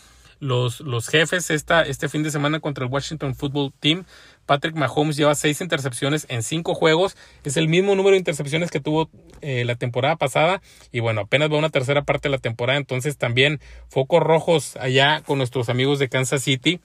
los, 0.41 0.81
los 0.81 1.09
jefes 1.09 1.51
esta, 1.51 1.83
este 1.83 2.09
fin 2.09 2.23
de 2.23 2.31
semana 2.31 2.61
contra 2.61 2.85
el 2.85 2.91
Washington 2.91 3.35
Football 3.35 3.73
Team. 3.79 4.05
Patrick 4.47 4.75
Mahomes 4.75 5.17
lleva 5.17 5.35
seis 5.37 5.61
intercepciones 5.61 6.27
en 6.29 6.43
cinco 6.43 6.75
juegos. 6.75 7.17
Es 7.45 7.57
el 7.57 7.69
mismo 7.69 7.95
número 7.95 8.15
de 8.15 8.19
intercepciones 8.19 8.71
que 8.71 8.81
tuvo 8.81 9.09
eh, 9.43 9.65
la 9.65 9.77
temporada 9.77 10.17
pasada. 10.17 10.61
Y 10.91 11.01
bueno, 11.01 11.21
apenas 11.21 11.53
va 11.53 11.59
una 11.59 11.71
tercera 11.71 12.03
parte 12.03 12.29
de 12.29 12.33
la 12.33 12.39
temporada. 12.39 12.79
Entonces 12.79 13.17
también 13.17 13.61
focos 13.89 14.23
rojos 14.23 14.77
allá 14.77 15.23
con 15.25 15.39
nuestros 15.39 15.69
amigos 15.69 16.01
de 16.01 16.09
Kansas 16.09 16.43
City. 16.43 16.81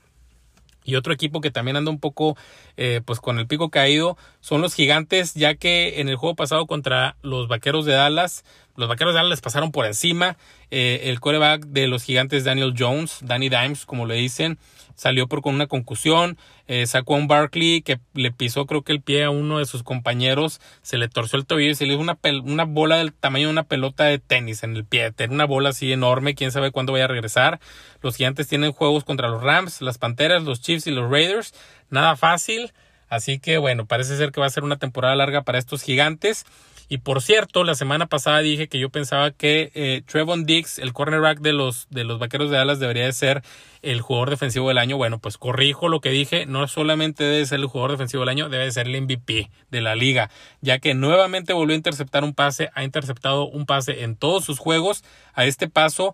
Y 0.84 0.96
otro 0.96 1.12
equipo 1.12 1.42
que 1.42 1.50
también 1.50 1.78
anda 1.78 1.90
un 1.90 2.00
poco 2.00 2.38
eh, 2.78 3.02
pues 3.04 3.20
con 3.20 3.40
el 3.40 3.48
pico 3.48 3.72
caído 3.72 4.18
son 4.40 4.62
los 4.62 4.76
gigantes, 4.76 5.34
ya 5.34 5.56
que 5.56 6.00
en 6.00 6.10
el 6.10 6.16
juego 6.16 6.36
pasado 6.36 6.68
contra 6.68 7.18
los 7.24 7.48
vaqueros 7.48 7.86
de 7.86 7.94
Dallas, 7.94 8.46
los 8.76 8.90
vaqueros 8.90 9.14
de 9.14 9.18
Dallas 9.18 9.30
les 9.30 9.42
pasaron 9.42 9.72
por 9.72 9.86
encima. 9.86 10.38
Eh, 10.72 11.02
el 11.06 11.20
coreback 11.20 11.66
de 11.68 11.88
los 11.88 12.04
gigantes, 12.04 12.44
Daniel 12.44 12.74
Jones, 12.78 13.20
Danny 13.22 13.50
Dimes, 13.50 13.86
como 13.86 14.06
le 14.06 14.16
dicen, 14.16 14.58
salió 14.96 15.28
por 15.28 15.42
con 15.42 15.56
una 15.56 15.68
concusión. 15.68 16.38
Eh, 16.68 16.88
sacó 16.88 17.16
a 17.16 17.18
un 17.18 17.28
Barkley 17.28 17.82
que 17.82 18.00
le 18.14 18.32
pisó, 18.32 18.66
creo 18.66 18.82
que 18.82 18.92
el 18.92 19.02
pie 19.02 19.24
a 19.24 19.30
uno 19.30 19.60
de 19.60 19.66
sus 19.66 19.84
compañeros, 19.84 20.60
se 20.82 20.98
le 20.98 21.08
torció 21.08 21.38
el 21.38 21.46
tobillo 21.46 21.72
y 21.72 21.76
se 21.76 21.86
le 21.86 21.92
dio 21.92 22.00
una, 22.00 22.18
una 22.44 22.64
bola 22.66 22.98
del 22.98 23.14
tamaño 23.14 23.48
de 23.48 23.52
una 23.52 23.64
pelota 23.64 24.06
de 24.06 24.20
tenis 24.20 24.64
en 24.64 24.76
el 24.76 24.86
pie. 24.86 25.12
Tiene 25.12 25.34
una 25.34 25.46
bola 25.46 25.70
así 25.70 25.92
enorme, 25.92 26.36
quién 26.36 26.52
sabe 26.52 26.72
cuándo 26.72 26.94
vaya 26.94 27.06
a 27.06 27.10
regresar. 27.10 27.60
Los 28.02 28.16
gigantes 28.16 28.48
tienen 28.48 28.72
juegos 28.72 29.04
contra 29.04 29.30
los 29.30 29.42
Rams, 29.42 29.82
las 29.82 29.98
Panteras, 29.98 30.44
los 30.44 30.62
Chiefs 30.62 30.88
y 30.88 30.92
los 30.92 31.10
Raiders. 31.10 31.54
Nada 31.90 32.16
fácil. 32.16 32.74
Así 33.08 33.40
que 33.40 33.58
bueno, 33.58 33.86
parece 33.86 34.18
ser 34.18 34.32
que 34.32 34.42
va 34.42 34.48
a 34.48 34.50
ser 34.50 34.64
una 34.64 34.78
temporada 34.78 35.16
larga 35.16 35.44
para 35.44 35.60
estos 35.60 35.84
gigantes. 35.84 36.46
Y 36.88 37.00
por 37.00 37.22
cierto, 37.22 37.64
la 37.64 37.76
semana 37.76 38.08
pasada 38.08 38.40
dije 38.40 38.68
que 38.68 38.80
yo 38.80 38.90
pensaba 38.90 39.32
que 39.32 39.72
eh, 39.74 40.04
Trevon 40.06 40.46
Diggs, 40.46 40.80
el 40.80 40.94
cornerback 40.94 41.40
de 41.40 41.54
los, 41.54 41.88
de 41.90 42.04
los 42.04 42.20
Vaqueros 42.20 42.52
de 42.52 42.58
Dallas, 42.58 42.80
debería 42.80 43.06
de 43.06 43.14
ser 43.14 43.42
el 43.82 44.02
jugador 44.02 44.30
defensivo 44.30 44.68
del 44.68 44.78
año. 44.78 44.98
Bueno, 44.98 45.20
pues 45.20 45.38
corrijo 45.38 45.90
lo 45.90 46.00
que 46.00 46.10
dije, 46.10 46.46
no 46.46 46.68
solamente 46.68 47.24
debe 47.24 47.46
ser 47.46 47.60
el 47.60 47.66
jugador 47.66 47.92
defensivo 47.92 48.22
del 48.22 48.30
año, 48.30 48.50
debe 48.50 48.72
ser 48.72 48.88
el 48.88 49.02
MVP 49.02 49.50
de 49.72 49.82
la 49.82 49.96
liga, 49.96 50.30
ya 50.62 50.80
que 50.80 50.94
nuevamente 50.94 51.54
volvió 51.54 51.74
a 51.74 51.78
interceptar 51.78 52.24
un 52.24 52.34
pase, 52.34 52.70
ha 52.74 52.84
interceptado 52.84 53.48
un 53.48 53.66
pase 53.66 54.04
en 54.04 54.16
todos 54.16 54.46
sus 54.46 54.60
juegos. 54.60 55.04
A 55.34 55.46
este 55.46 55.68
paso 55.68 56.14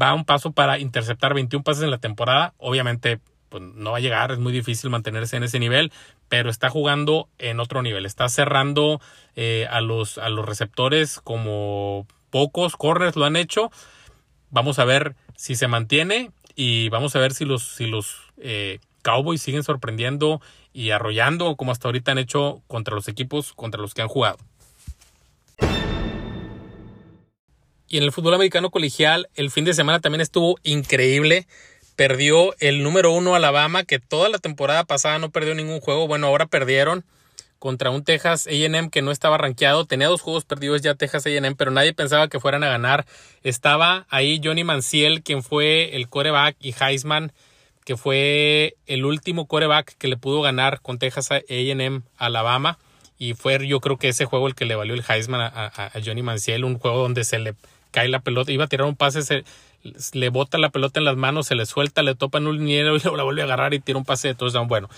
va 0.00 0.14
un 0.14 0.24
paso 0.24 0.52
para 0.52 0.78
interceptar 0.78 1.34
21 1.34 1.62
pases 1.62 1.84
en 1.84 1.90
la 1.90 1.98
temporada. 1.98 2.54
Obviamente 2.58 3.20
pues 3.50 3.62
no 3.62 3.90
va 3.90 3.98
a 3.98 4.00
llegar, 4.00 4.30
es 4.32 4.38
muy 4.38 4.52
difícil 4.52 4.88
mantenerse 4.90 5.36
en 5.36 5.42
ese 5.42 5.58
nivel, 5.58 5.92
pero 6.30 6.48
está 6.48 6.70
jugando 6.70 7.28
en 7.38 7.58
otro 7.58 7.82
nivel. 7.82 8.06
Está 8.06 8.28
cerrando 8.28 9.00
eh, 9.34 9.66
a, 9.68 9.80
los, 9.80 10.16
a 10.16 10.28
los 10.28 10.46
receptores 10.46 11.20
como 11.20 12.06
pocos 12.30 12.76
corners 12.76 13.16
lo 13.16 13.24
han 13.24 13.34
hecho. 13.34 13.72
Vamos 14.48 14.78
a 14.78 14.84
ver 14.84 15.16
si 15.36 15.56
se 15.56 15.66
mantiene 15.66 16.30
y 16.54 16.88
vamos 16.88 17.16
a 17.16 17.18
ver 17.18 17.34
si 17.34 17.44
los, 17.44 17.64
si 17.64 17.86
los 17.86 18.16
eh, 18.38 18.78
Cowboys 19.02 19.42
siguen 19.42 19.64
sorprendiendo 19.64 20.40
y 20.72 20.90
arrollando 20.90 21.56
como 21.56 21.72
hasta 21.72 21.88
ahorita 21.88 22.12
han 22.12 22.18
hecho 22.18 22.62
contra 22.68 22.94
los 22.94 23.08
equipos 23.08 23.52
contra 23.52 23.80
los 23.80 23.92
que 23.92 24.02
han 24.02 24.08
jugado. 24.08 24.38
Y 27.88 27.96
en 27.96 28.04
el 28.04 28.12
fútbol 28.12 28.34
americano 28.34 28.70
colegial, 28.70 29.28
el 29.34 29.50
fin 29.50 29.64
de 29.64 29.74
semana 29.74 29.98
también 29.98 30.20
estuvo 30.20 30.58
increíble. 30.62 31.48
Perdió 32.00 32.54
el 32.60 32.82
número 32.82 33.12
uno 33.12 33.34
Alabama, 33.34 33.84
que 33.84 33.98
toda 33.98 34.30
la 34.30 34.38
temporada 34.38 34.84
pasada 34.84 35.18
no 35.18 35.28
perdió 35.28 35.54
ningún 35.54 35.80
juego. 35.80 36.08
Bueno, 36.08 36.28
ahora 36.28 36.46
perdieron 36.46 37.04
contra 37.58 37.90
un 37.90 38.04
Texas 38.04 38.46
AM 38.46 38.88
que 38.88 39.02
no 39.02 39.10
estaba 39.10 39.36
rankeado. 39.36 39.84
Tenía 39.84 40.08
dos 40.08 40.22
juegos 40.22 40.46
perdidos 40.46 40.80
ya 40.80 40.94
Texas 40.94 41.26
AM, 41.26 41.56
pero 41.56 41.70
nadie 41.70 41.92
pensaba 41.92 42.28
que 42.28 42.40
fueran 42.40 42.64
a 42.64 42.70
ganar. 42.70 43.04
Estaba 43.42 44.06
ahí 44.08 44.40
Johnny 44.42 44.64
Manciel, 44.64 45.22
quien 45.22 45.42
fue 45.42 45.94
el 45.94 46.08
coreback, 46.08 46.56
y 46.58 46.74
Heisman, 46.80 47.32
que 47.84 47.98
fue 47.98 48.76
el 48.86 49.04
último 49.04 49.44
coreback 49.44 49.94
que 49.98 50.08
le 50.08 50.16
pudo 50.16 50.40
ganar 50.40 50.80
con 50.80 50.98
Texas 50.98 51.28
AM 51.30 52.02
Alabama. 52.16 52.78
Y 53.18 53.34
fue 53.34 53.66
yo 53.68 53.80
creo 53.80 53.98
que 53.98 54.08
ese 54.08 54.24
juego 54.24 54.46
el 54.46 54.54
que 54.54 54.64
le 54.64 54.74
valió 54.74 54.94
el 54.94 55.04
Heisman 55.06 55.42
a, 55.42 55.92
Johnny 56.02 56.22
Manciel, 56.22 56.64
un 56.64 56.78
juego 56.78 57.02
donde 57.02 57.24
se 57.24 57.38
le 57.40 57.56
cae 57.90 58.08
la 58.08 58.20
pelota, 58.20 58.52
iba 58.52 58.64
a 58.64 58.68
tirar 58.68 58.86
un 58.86 58.96
pase, 58.96 59.20
se, 59.20 59.44
le 60.12 60.28
bota 60.28 60.58
la 60.58 60.70
pelota 60.70 61.00
en 61.00 61.04
las 61.04 61.16
manos, 61.16 61.46
se 61.46 61.54
le 61.54 61.66
suelta, 61.66 62.02
le 62.02 62.14
topa 62.14 62.38
en 62.38 62.46
un 62.46 62.58
liniero 62.58 62.96
y 62.96 63.00
la 63.00 63.22
vuelve 63.22 63.42
a 63.42 63.44
agarrar 63.44 63.74
y 63.74 63.80
tira 63.80 63.98
un 63.98 64.04
pase 64.04 64.28
de 64.28 64.34
touchdown. 64.34 64.68
Bueno, 64.68 64.88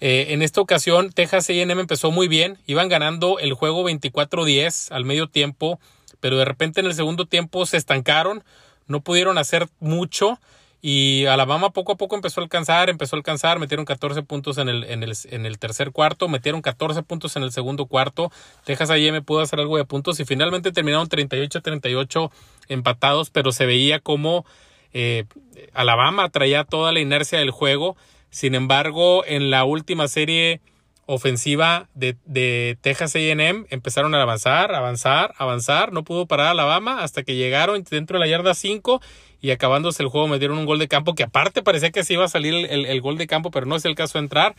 eh, 0.00 0.26
en 0.30 0.42
esta 0.42 0.60
ocasión 0.60 1.12
Texas 1.12 1.48
A&M 1.48 1.72
empezó 1.80 2.10
muy 2.10 2.28
bien, 2.28 2.58
iban 2.66 2.88
ganando 2.88 3.38
el 3.38 3.54
juego 3.54 3.88
24-10 3.88 4.90
al 4.90 5.04
medio 5.04 5.28
tiempo, 5.28 5.78
pero 6.20 6.36
de 6.36 6.44
repente 6.44 6.80
en 6.80 6.86
el 6.86 6.94
segundo 6.94 7.26
tiempo 7.26 7.66
se 7.66 7.76
estancaron, 7.76 8.42
no 8.86 9.00
pudieron 9.00 9.38
hacer 9.38 9.68
mucho 9.80 10.38
y 10.84 11.26
Alabama 11.26 11.70
poco 11.70 11.92
a 11.92 11.96
poco 11.96 12.16
empezó 12.16 12.40
a 12.40 12.44
alcanzar, 12.44 12.90
empezó 12.90 13.14
a 13.14 13.18
alcanzar, 13.18 13.60
metieron 13.60 13.84
14 13.84 14.24
puntos 14.24 14.58
en 14.58 14.68
el, 14.68 14.82
en 14.82 15.04
el, 15.04 15.12
en 15.30 15.46
el 15.46 15.58
tercer 15.60 15.92
cuarto, 15.92 16.28
metieron 16.28 16.60
14 16.60 17.04
puntos 17.04 17.36
en 17.36 17.44
el 17.44 17.52
segundo 17.52 17.86
cuarto. 17.86 18.32
Texas 18.64 18.90
A&M 18.90 19.22
pudo 19.22 19.42
hacer 19.42 19.60
algo 19.60 19.76
de 19.76 19.84
puntos 19.84 20.18
y 20.18 20.24
finalmente 20.24 20.72
terminaron 20.72 21.08
38-38 21.08 22.32
empatados, 22.68 23.30
pero 23.30 23.52
se 23.52 23.64
veía 23.64 24.00
como 24.00 24.44
eh, 24.92 25.24
Alabama 25.72 26.28
traía 26.30 26.64
toda 26.64 26.90
la 26.90 26.98
inercia 26.98 27.38
del 27.38 27.52
juego. 27.52 27.96
Sin 28.30 28.56
embargo, 28.56 29.24
en 29.24 29.50
la 29.50 29.64
última 29.64 30.08
serie 30.08 30.60
ofensiva 31.06 31.88
de, 31.94 32.78
Texas 32.80 33.14
AM 33.16 33.66
empezaron 33.70 34.14
a 34.14 34.22
avanzar, 34.22 34.74
avanzar, 34.74 35.34
avanzar. 35.36 35.92
No 35.92 36.04
pudo 36.04 36.26
parar 36.26 36.48
Alabama 36.48 37.02
hasta 37.02 37.22
que 37.22 37.34
llegaron 37.34 37.84
dentro 37.88 38.18
de 38.18 38.24
la 38.24 38.30
yarda 38.30 38.54
5 38.54 39.00
y 39.40 39.50
acabándose 39.50 40.02
el 40.02 40.08
juego 40.08 40.28
me 40.28 40.38
dieron 40.38 40.58
un 40.58 40.66
gol 40.66 40.78
de 40.78 40.88
campo 40.88 41.14
que 41.14 41.24
aparte 41.24 41.62
parecía 41.62 41.90
que 41.90 42.04
se 42.04 42.14
iba 42.14 42.24
a 42.24 42.28
salir 42.28 42.54
el, 42.70 43.00
gol 43.00 43.18
de 43.18 43.26
campo, 43.26 43.50
pero 43.50 43.66
no 43.66 43.76
es 43.76 43.84
el 43.84 43.94
caso 43.94 44.18
de 44.18 44.24
entrar 44.24 44.54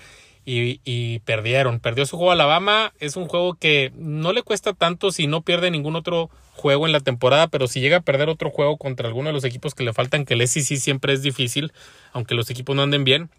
y, 0.45 0.81
y, 0.83 1.19
perdieron. 1.19 1.79
Perdió 1.79 2.05
su 2.05 2.17
juego 2.17 2.33
Alabama. 2.33 2.93
Es 3.00 3.15
un 3.15 3.29
juego 3.29 3.53
que 3.53 3.93
no 3.95 4.33
le 4.33 4.43
cuesta 4.43 4.73
tanto 4.73 5.12
si 5.12 5.25
no 5.25 5.41
pierde 5.41 5.71
ningún 5.71 5.95
otro 5.95 6.29
juego 6.51 6.85
en 6.85 6.91
la 6.91 7.00
temporada, 7.00 7.47
pero 7.47 7.67
si 7.67 7.79
llega 7.79 7.97
a 7.97 8.01
perder 8.01 8.29
otro 8.29 8.50
juego 8.50 8.77
contra 8.77 9.07
alguno 9.07 9.29
de 9.29 9.33
los 9.33 9.45
equipos 9.45 9.73
que 9.73 9.83
le 9.83 9.93
faltan, 9.93 10.25
que 10.25 10.33
el 10.33 10.47
SEC 10.47 10.77
siempre 10.77 11.13
es 11.13 11.21
difícil, 11.21 11.71
aunque 12.12 12.35
los 12.35 12.50
equipos 12.50 12.75
no 12.75 12.83
anden 12.83 13.05
bien. 13.05 13.29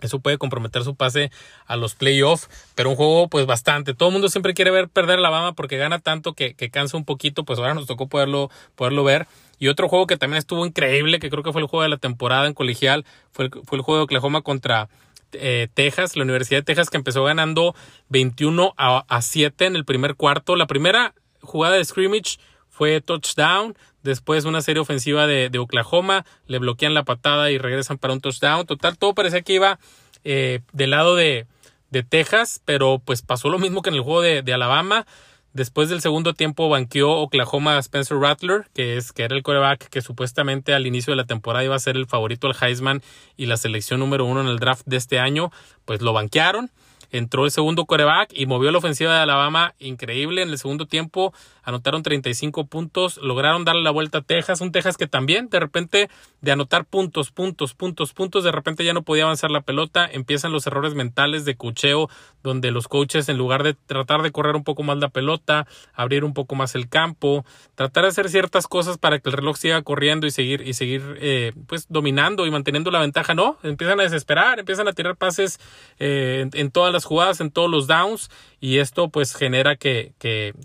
Eso 0.00 0.18
puede 0.18 0.38
comprometer 0.38 0.82
su 0.84 0.94
pase 0.94 1.30
a 1.66 1.76
los 1.76 1.94
playoffs, 1.94 2.48
pero 2.74 2.90
un 2.90 2.96
juego 2.96 3.28
pues 3.28 3.46
bastante. 3.46 3.94
Todo 3.94 4.10
el 4.10 4.12
mundo 4.12 4.28
siempre 4.28 4.54
quiere 4.54 4.70
ver 4.70 4.88
perder 4.88 5.18
Alabama 5.18 5.54
porque 5.54 5.76
gana 5.76 5.98
tanto 5.98 6.34
que, 6.34 6.54
que 6.54 6.70
cansa 6.70 6.96
un 6.96 7.04
poquito, 7.04 7.44
pues 7.44 7.58
ahora 7.58 7.74
nos 7.74 7.86
tocó 7.86 8.08
poderlo, 8.08 8.50
poderlo 8.74 9.04
ver. 9.04 9.26
Y 9.58 9.68
otro 9.68 9.88
juego 9.88 10.06
que 10.06 10.16
también 10.16 10.38
estuvo 10.38 10.66
increíble, 10.66 11.18
que 11.18 11.30
creo 11.30 11.42
que 11.42 11.52
fue 11.52 11.62
el 11.62 11.68
juego 11.68 11.82
de 11.84 11.88
la 11.88 11.96
temporada 11.96 12.46
en 12.46 12.54
colegial, 12.54 13.04
fue 13.32 13.46
el, 13.46 13.50
fue 13.64 13.78
el 13.78 13.82
juego 13.82 13.98
de 13.98 14.04
Oklahoma 14.04 14.42
contra 14.42 14.88
eh, 15.32 15.68
Texas, 15.74 16.16
la 16.16 16.24
Universidad 16.24 16.60
de 16.60 16.64
Texas, 16.64 16.90
que 16.90 16.96
empezó 16.96 17.24
ganando 17.24 17.74
21 18.08 18.74
a, 18.76 19.04
a 19.08 19.22
7 19.22 19.66
en 19.66 19.76
el 19.76 19.84
primer 19.84 20.16
cuarto. 20.16 20.56
La 20.56 20.66
primera 20.66 21.14
jugada 21.40 21.76
de 21.76 21.84
scrimmage 21.84 22.38
fue 22.68 23.00
touchdown. 23.00 23.76
Después 24.04 24.44
una 24.44 24.60
serie 24.60 24.80
ofensiva 24.80 25.26
de, 25.26 25.48
de, 25.48 25.58
Oklahoma, 25.58 26.24
le 26.46 26.58
bloquean 26.58 26.94
la 26.94 27.04
patada 27.04 27.50
y 27.50 27.58
regresan 27.58 27.98
para 27.98 28.12
un 28.12 28.20
touchdown. 28.20 28.66
Total, 28.66 28.96
todo 28.98 29.14
parecía 29.14 29.42
que 29.42 29.54
iba 29.54 29.78
eh, 30.24 30.60
del 30.72 30.90
lado 30.90 31.16
de, 31.16 31.46
de, 31.90 32.02
Texas, 32.02 32.60
pero 32.64 33.00
pues 33.02 33.22
pasó 33.22 33.48
lo 33.48 33.58
mismo 33.58 33.80
que 33.82 33.88
en 33.88 33.96
el 33.96 34.02
juego 34.02 34.20
de, 34.20 34.42
de 34.42 34.54
Alabama. 34.54 35.06
Después 35.54 35.88
del 35.88 36.00
segundo 36.00 36.34
tiempo 36.34 36.68
banqueó 36.68 37.12
Oklahoma 37.12 37.76
a 37.76 37.78
Spencer 37.78 38.18
Rattler, 38.18 38.66
que, 38.74 38.96
es, 38.96 39.12
que 39.12 39.22
era 39.22 39.36
el 39.36 39.42
coreback 39.42 39.88
que 39.88 40.02
supuestamente 40.02 40.74
al 40.74 40.86
inicio 40.86 41.12
de 41.12 41.16
la 41.16 41.26
temporada 41.26 41.64
iba 41.64 41.76
a 41.76 41.78
ser 41.78 41.96
el 41.96 42.06
favorito 42.06 42.48
al 42.48 42.56
Heisman 42.60 43.02
y 43.36 43.46
la 43.46 43.56
selección 43.56 44.00
número 44.00 44.24
uno 44.24 44.40
en 44.40 44.48
el 44.48 44.58
draft 44.58 44.82
de 44.84 44.96
este 44.96 45.18
año, 45.18 45.50
pues 45.84 46.02
lo 46.02 46.12
banquearon. 46.12 46.70
Entró 47.14 47.44
el 47.44 47.52
segundo 47.52 47.84
coreback 47.84 48.32
y 48.34 48.46
movió 48.46 48.72
la 48.72 48.78
ofensiva 48.78 49.14
de 49.14 49.20
Alabama 49.20 49.76
increíble. 49.78 50.42
En 50.42 50.48
el 50.48 50.58
segundo 50.58 50.86
tiempo 50.86 51.32
anotaron 51.62 52.02
35 52.02 52.66
puntos, 52.66 53.18
lograron 53.18 53.64
darle 53.64 53.82
la 53.82 53.92
vuelta 53.92 54.18
a 54.18 54.22
Texas, 54.22 54.60
un 54.60 54.72
Texas 54.72 54.96
que 54.96 55.06
también 55.06 55.48
de 55.48 55.60
repente 55.60 56.10
de 56.40 56.50
anotar 56.50 56.84
puntos, 56.84 57.30
puntos, 57.30 57.72
puntos, 57.72 58.12
puntos, 58.12 58.42
de 58.42 58.50
repente 58.50 58.84
ya 58.84 58.92
no 58.92 59.02
podía 59.02 59.22
avanzar 59.22 59.52
la 59.52 59.60
pelota, 59.60 60.08
empiezan 60.10 60.50
los 60.50 60.66
errores 60.66 60.96
mentales 60.96 61.44
de 61.44 61.54
cucheo, 61.54 62.10
donde 62.42 62.72
los 62.72 62.88
coaches 62.88 63.28
en 63.28 63.38
lugar 63.38 63.62
de 63.62 63.74
tratar 63.74 64.22
de 64.22 64.32
correr 64.32 64.56
un 64.56 64.64
poco 64.64 64.82
más 64.82 64.98
la 64.98 65.08
pelota, 65.08 65.68
abrir 65.94 66.24
un 66.24 66.34
poco 66.34 66.56
más 66.56 66.74
el 66.74 66.88
campo, 66.88 67.44
tratar 67.76 68.02
de 68.02 68.08
hacer 68.08 68.28
ciertas 68.28 68.66
cosas 68.66 68.98
para 68.98 69.20
que 69.20 69.28
el 69.28 69.36
reloj 69.36 69.56
siga 69.56 69.80
corriendo 69.82 70.26
y 70.26 70.32
seguir 70.32 70.66
y 70.66 70.74
seguir 70.74 71.16
eh, 71.20 71.52
pues 71.68 71.86
dominando 71.88 72.44
y 72.44 72.50
manteniendo 72.50 72.90
la 72.90 72.98
ventaja, 72.98 73.34
no, 73.34 73.56
empiezan 73.62 74.00
a 74.00 74.02
desesperar, 74.02 74.58
empiezan 74.58 74.88
a 74.88 74.92
tirar 74.92 75.16
pases 75.16 75.60
eh, 75.98 76.48
en, 76.52 76.70
todas 76.70 76.92
las 76.92 77.03
jugadas, 77.04 77.40
en 77.40 77.50
todos 77.50 77.70
los 77.70 77.86
downs 77.86 78.30
y 78.60 78.78
esto 78.78 79.08
pues 79.08 79.34
genera 79.34 79.76
que, 79.76 80.12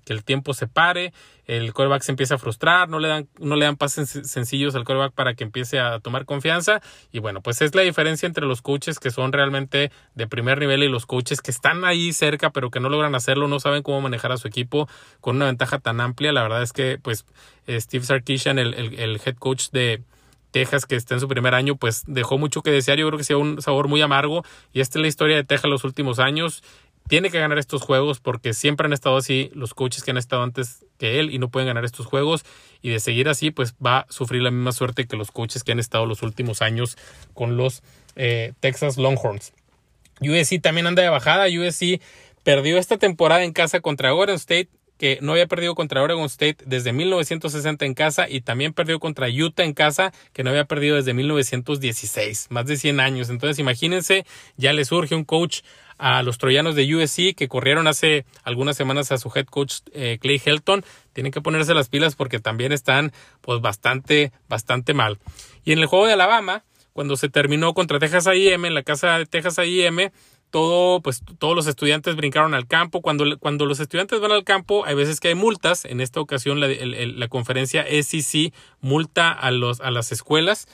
el 0.07 0.23
tiempo 0.23 0.53
se 0.53 0.67
pare 0.67 1.13
el 1.49 1.73
coreback 1.73 2.03
se 2.03 2.11
empieza 2.11 2.35
a 2.35 2.37
frustrar, 2.37 2.89
no 2.89 2.99
le 2.99 3.07
dan, 3.07 3.27
no 3.39 3.55
le 3.55 3.65
dan 3.65 3.75
pases 3.75 4.07
sencillos 4.29 4.75
al 4.75 4.83
coreback 4.83 5.13
para 5.13 5.33
que 5.33 5.43
empiece 5.43 5.79
a 5.79 5.99
tomar 5.99 6.25
confianza. 6.25 6.79
Y 7.11 7.17
bueno, 7.17 7.41
pues 7.41 7.63
es 7.63 7.73
la 7.73 7.81
diferencia 7.81 8.27
entre 8.27 8.45
los 8.45 8.61
coaches 8.61 8.99
que 8.99 9.09
son 9.09 9.33
realmente 9.33 9.91
de 10.13 10.27
primer 10.27 10.59
nivel 10.59 10.83
y 10.83 10.89
los 10.89 11.07
coaches 11.07 11.41
que 11.41 11.49
están 11.49 11.85
ahí 11.85 12.13
cerca, 12.13 12.51
pero 12.51 12.69
que 12.69 12.79
no 12.79 12.87
logran 12.87 13.15
hacerlo, 13.15 13.47
no 13.47 13.59
saben 13.59 13.81
cómo 13.81 13.99
manejar 13.99 14.31
a 14.31 14.37
su 14.37 14.47
equipo 14.47 14.87
con 15.21 15.37
una 15.37 15.47
ventaja 15.47 15.79
tan 15.79 15.99
amplia. 16.01 16.31
La 16.33 16.43
verdad 16.43 16.61
es 16.61 16.71
que, 16.71 16.99
pues, 17.01 17.25
eh, 17.65 17.81
Steve 17.81 18.05
Sarkisian, 18.05 18.59
el, 18.59 18.75
el, 18.75 19.19
head 19.25 19.35
coach 19.37 19.69
de, 19.71 20.03
Texas, 20.51 20.85
que 20.85 20.95
está 20.95 21.13
en 21.13 21.19
su 21.19 21.27
primer 21.27 21.53
año, 21.53 21.75
pues 21.75 22.03
dejó 22.07 22.37
mucho 22.37 22.61
que 22.61 22.71
desear. 22.71 22.97
Yo 22.97 23.07
creo 23.07 23.17
que 23.17 23.23
sea 23.23 23.37
un 23.37 23.61
sabor 23.61 23.87
muy 23.87 24.01
amargo. 24.01 24.43
Y 24.73 24.81
esta 24.81 24.99
es 24.99 25.01
la 25.01 25.07
historia 25.07 25.35
de 25.35 25.43
Texas 25.43 25.69
los 25.69 25.83
últimos 25.83 26.19
años 26.19 26.63
tiene 27.09 27.31
que 27.31 27.39
ganar 27.39 27.57
estos 27.57 27.81
juegos 27.81 28.19
porque 28.19 28.53
siempre 28.53 28.85
han 28.85 28.93
estado 28.93 29.17
así 29.17 29.49
los 29.53 29.73
coaches 29.73 30.03
que 30.03 30.11
han 30.11 30.17
estado 30.17 30.43
antes 30.43 30.85
que 30.99 31.19
él 31.19 31.33
y 31.33 31.39
no 31.39 31.49
pueden 31.49 31.67
ganar 31.67 31.83
estos 31.83 32.05
juegos 32.05 32.45
y 32.83 32.89
de 32.89 32.99
seguir 32.99 33.27
así 33.27 33.49
pues 33.49 33.73
va 33.83 34.01
a 34.01 34.05
sufrir 34.09 34.43
la 34.43 34.51
misma 34.51 34.71
suerte 34.71 35.07
que 35.07 35.17
los 35.17 35.31
coaches 35.31 35.63
que 35.63 35.71
han 35.71 35.79
estado 35.79 36.05
los 36.05 36.21
últimos 36.21 36.61
años 36.61 36.97
con 37.33 37.57
los 37.57 37.81
eh, 38.15 38.53
Texas 38.59 38.97
Longhorns. 38.97 39.53
USC 40.21 40.61
también 40.61 40.85
anda 40.85 41.01
de 41.01 41.09
bajada, 41.09 41.47
USC 41.47 41.99
perdió 42.43 42.77
esta 42.77 42.97
temporada 42.97 43.43
en 43.43 43.53
casa 43.53 43.79
contra 43.79 44.13
Oregon 44.13 44.35
State 44.35 44.69
que 44.99 45.17
no 45.21 45.31
había 45.31 45.47
perdido 45.47 45.75
contra 45.75 46.03
Oregon 46.03 46.25
State 46.25 46.57
desde 46.65 46.91
1960 46.91 47.85
en 47.85 47.93
casa 47.93 48.29
y 48.29 48.41
también 48.41 48.73
perdió 48.73 48.99
contra 48.99 49.29
Utah 49.29 49.63
en 49.63 49.73
casa, 49.73 50.11
que 50.33 50.43
no 50.43 50.49
había 50.49 50.65
perdido 50.65 50.97
desde 50.97 51.13
1916, 51.13 52.47
más 52.49 52.65
de 52.65 52.75
100 52.75 52.99
años. 52.99 53.29
Entonces, 53.29 53.59
imagínense, 53.59 54.25
ya 54.57 54.73
le 54.73 54.83
surge 54.83 55.15
un 55.15 55.23
coach 55.23 55.61
a 55.97 56.21
los 56.21 56.37
troyanos 56.37 56.75
de 56.75 56.93
USC 56.93 57.33
que 57.33 57.47
corrieron 57.47 57.87
hace 57.87 58.25
algunas 58.43 58.75
semanas 58.75 59.11
a 59.13 59.17
su 59.17 59.31
head 59.33 59.45
coach 59.45 59.77
eh, 59.93 60.17
Clay 60.21 60.41
Helton. 60.43 60.83
Tienen 61.13 61.31
que 61.31 61.39
ponerse 61.39 61.73
las 61.73 61.87
pilas 61.87 62.15
porque 62.15 62.39
también 62.39 62.73
están 62.73 63.13
pues 63.39 63.61
bastante, 63.61 64.33
bastante 64.49 64.93
mal. 64.93 65.17
Y 65.63 65.71
en 65.71 65.79
el 65.79 65.85
juego 65.85 66.07
de 66.07 66.13
Alabama, 66.13 66.65
cuando 66.91 67.15
se 67.15 67.29
terminó 67.29 67.73
contra 67.73 67.99
Texas 67.99 68.27
A&M, 68.27 68.67
en 68.67 68.73
la 68.73 68.83
casa 68.83 69.17
de 69.17 69.25
Texas 69.25 69.59
A&M, 69.59 70.11
todo, 70.49 71.01
pues 71.01 71.21
todos 71.37 71.55
los 71.55 71.67
estudiantes 71.67 72.15
brincaron 72.15 72.53
al 72.53 72.67
campo. 72.67 73.01
Cuando, 73.01 73.37
cuando 73.39 73.65
los 73.65 73.79
estudiantes 73.79 74.19
van 74.19 74.31
al 74.31 74.43
campo, 74.43 74.85
hay 74.85 74.95
veces 74.95 75.19
que 75.19 75.29
hay 75.29 75.35
multas. 75.35 75.85
En 75.85 76.01
esta 76.01 76.19
ocasión, 76.19 76.59
la, 76.59 76.67
la 76.67 77.27
conferencia 77.27 77.85
SEC 77.85 78.53
multa 78.81 79.31
a, 79.31 79.51
los, 79.51 79.81
a 79.81 79.91
las 79.91 80.11
escuelas. 80.11 80.67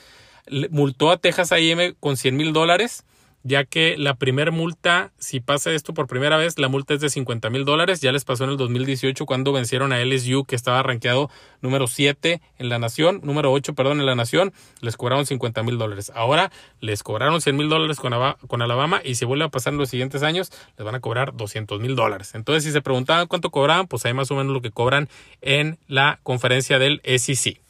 Multó 0.70 1.10
a 1.10 1.16
Texas 1.16 1.52
A&M 1.52 1.94
con 1.98 2.16
100 2.16 2.36
mil 2.36 2.52
dólares 2.52 3.04
ya 3.46 3.64
que 3.64 3.96
la 3.96 4.14
primera 4.14 4.50
multa, 4.50 5.12
si 5.18 5.38
pasa 5.38 5.70
esto 5.70 5.94
por 5.94 6.08
primera 6.08 6.36
vez, 6.36 6.58
la 6.58 6.68
multa 6.68 6.94
es 6.94 7.00
de 7.00 7.08
50 7.08 7.48
mil 7.48 7.64
dólares. 7.64 8.00
Ya 8.00 8.10
les 8.10 8.24
pasó 8.24 8.42
en 8.42 8.50
el 8.50 8.56
2018 8.56 9.24
cuando 9.24 9.52
vencieron 9.52 9.92
a 9.92 10.04
LSU, 10.04 10.44
que 10.44 10.56
estaba 10.56 10.82
rankeado 10.82 11.30
número 11.62 11.86
7 11.86 12.40
en 12.58 12.68
la 12.68 12.80
nación, 12.80 13.20
número 13.22 13.52
8, 13.52 13.74
perdón, 13.74 14.00
en 14.00 14.06
la 14.06 14.16
nación, 14.16 14.52
les 14.80 14.96
cobraron 14.96 15.26
50 15.26 15.62
mil 15.62 15.78
dólares. 15.78 16.10
Ahora 16.14 16.50
les 16.80 17.04
cobraron 17.04 17.40
100 17.40 17.56
mil 17.56 17.68
dólares 17.68 17.98
con, 17.98 18.62
Alabama 18.62 19.00
y 19.04 19.14
si 19.14 19.24
vuelve 19.24 19.44
a 19.44 19.48
pasar 19.48 19.74
en 19.74 19.78
los 19.78 19.90
siguientes 19.90 20.24
años, 20.24 20.50
les 20.76 20.84
van 20.84 20.96
a 20.96 21.00
cobrar 21.00 21.36
200 21.36 21.80
mil 21.80 21.94
dólares. 21.94 22.34
Entonces, 22.34 22.64
si 22.64 22.72
se 22.72 22.82
preguntaban 22.82 23.28
cuánto 23.28 23.50
cobraban, 23.50 23.86
pues 23.86 24.04
ahí 24.06 24.14
más 24.14 24.30
o 24.32 24.34
menos 24.34 24.52
lo 24.52 24.60
que 24.60 24.72
cobran 24.72 25.08
en 25.40 25.78
la 25.86 26.18
conferencia 26.24 26.80
del 26.80 27.00
SEC. 27.04 27.60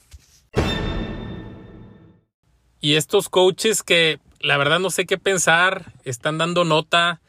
Y 2.80 2.94
estos 2.94 3.28
coaches 3.28 3.82
que 3.82 4.20
la 4.46 4.56
verdad 4.56 4.78
no 4.78 4.90
sé 4.90 5.06
qué 5.06 5.18
pensar, 5.18 5.92
están 6.04 6.38
dando 6.38 6.64
nota, 6.64 7.20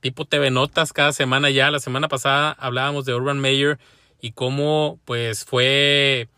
tipo 0.00 0.24
TV 0.24 0.50
Notas 0.50 0.92
cada 0.92 1.12
semana 1.12 1.48
ya. 1.48 1.70
La 1.70 1.78
semana 1.78 2.08
pasada 2.08 2.50
hablábamos 2.58 3.04
de 3.04 3.14
Urban 3.14 3.38
Meyer 3.38 3.78
y 4.20 4.32
cómo 4.32 4.98
pues 5.04 5.44
fue 5.44 6.28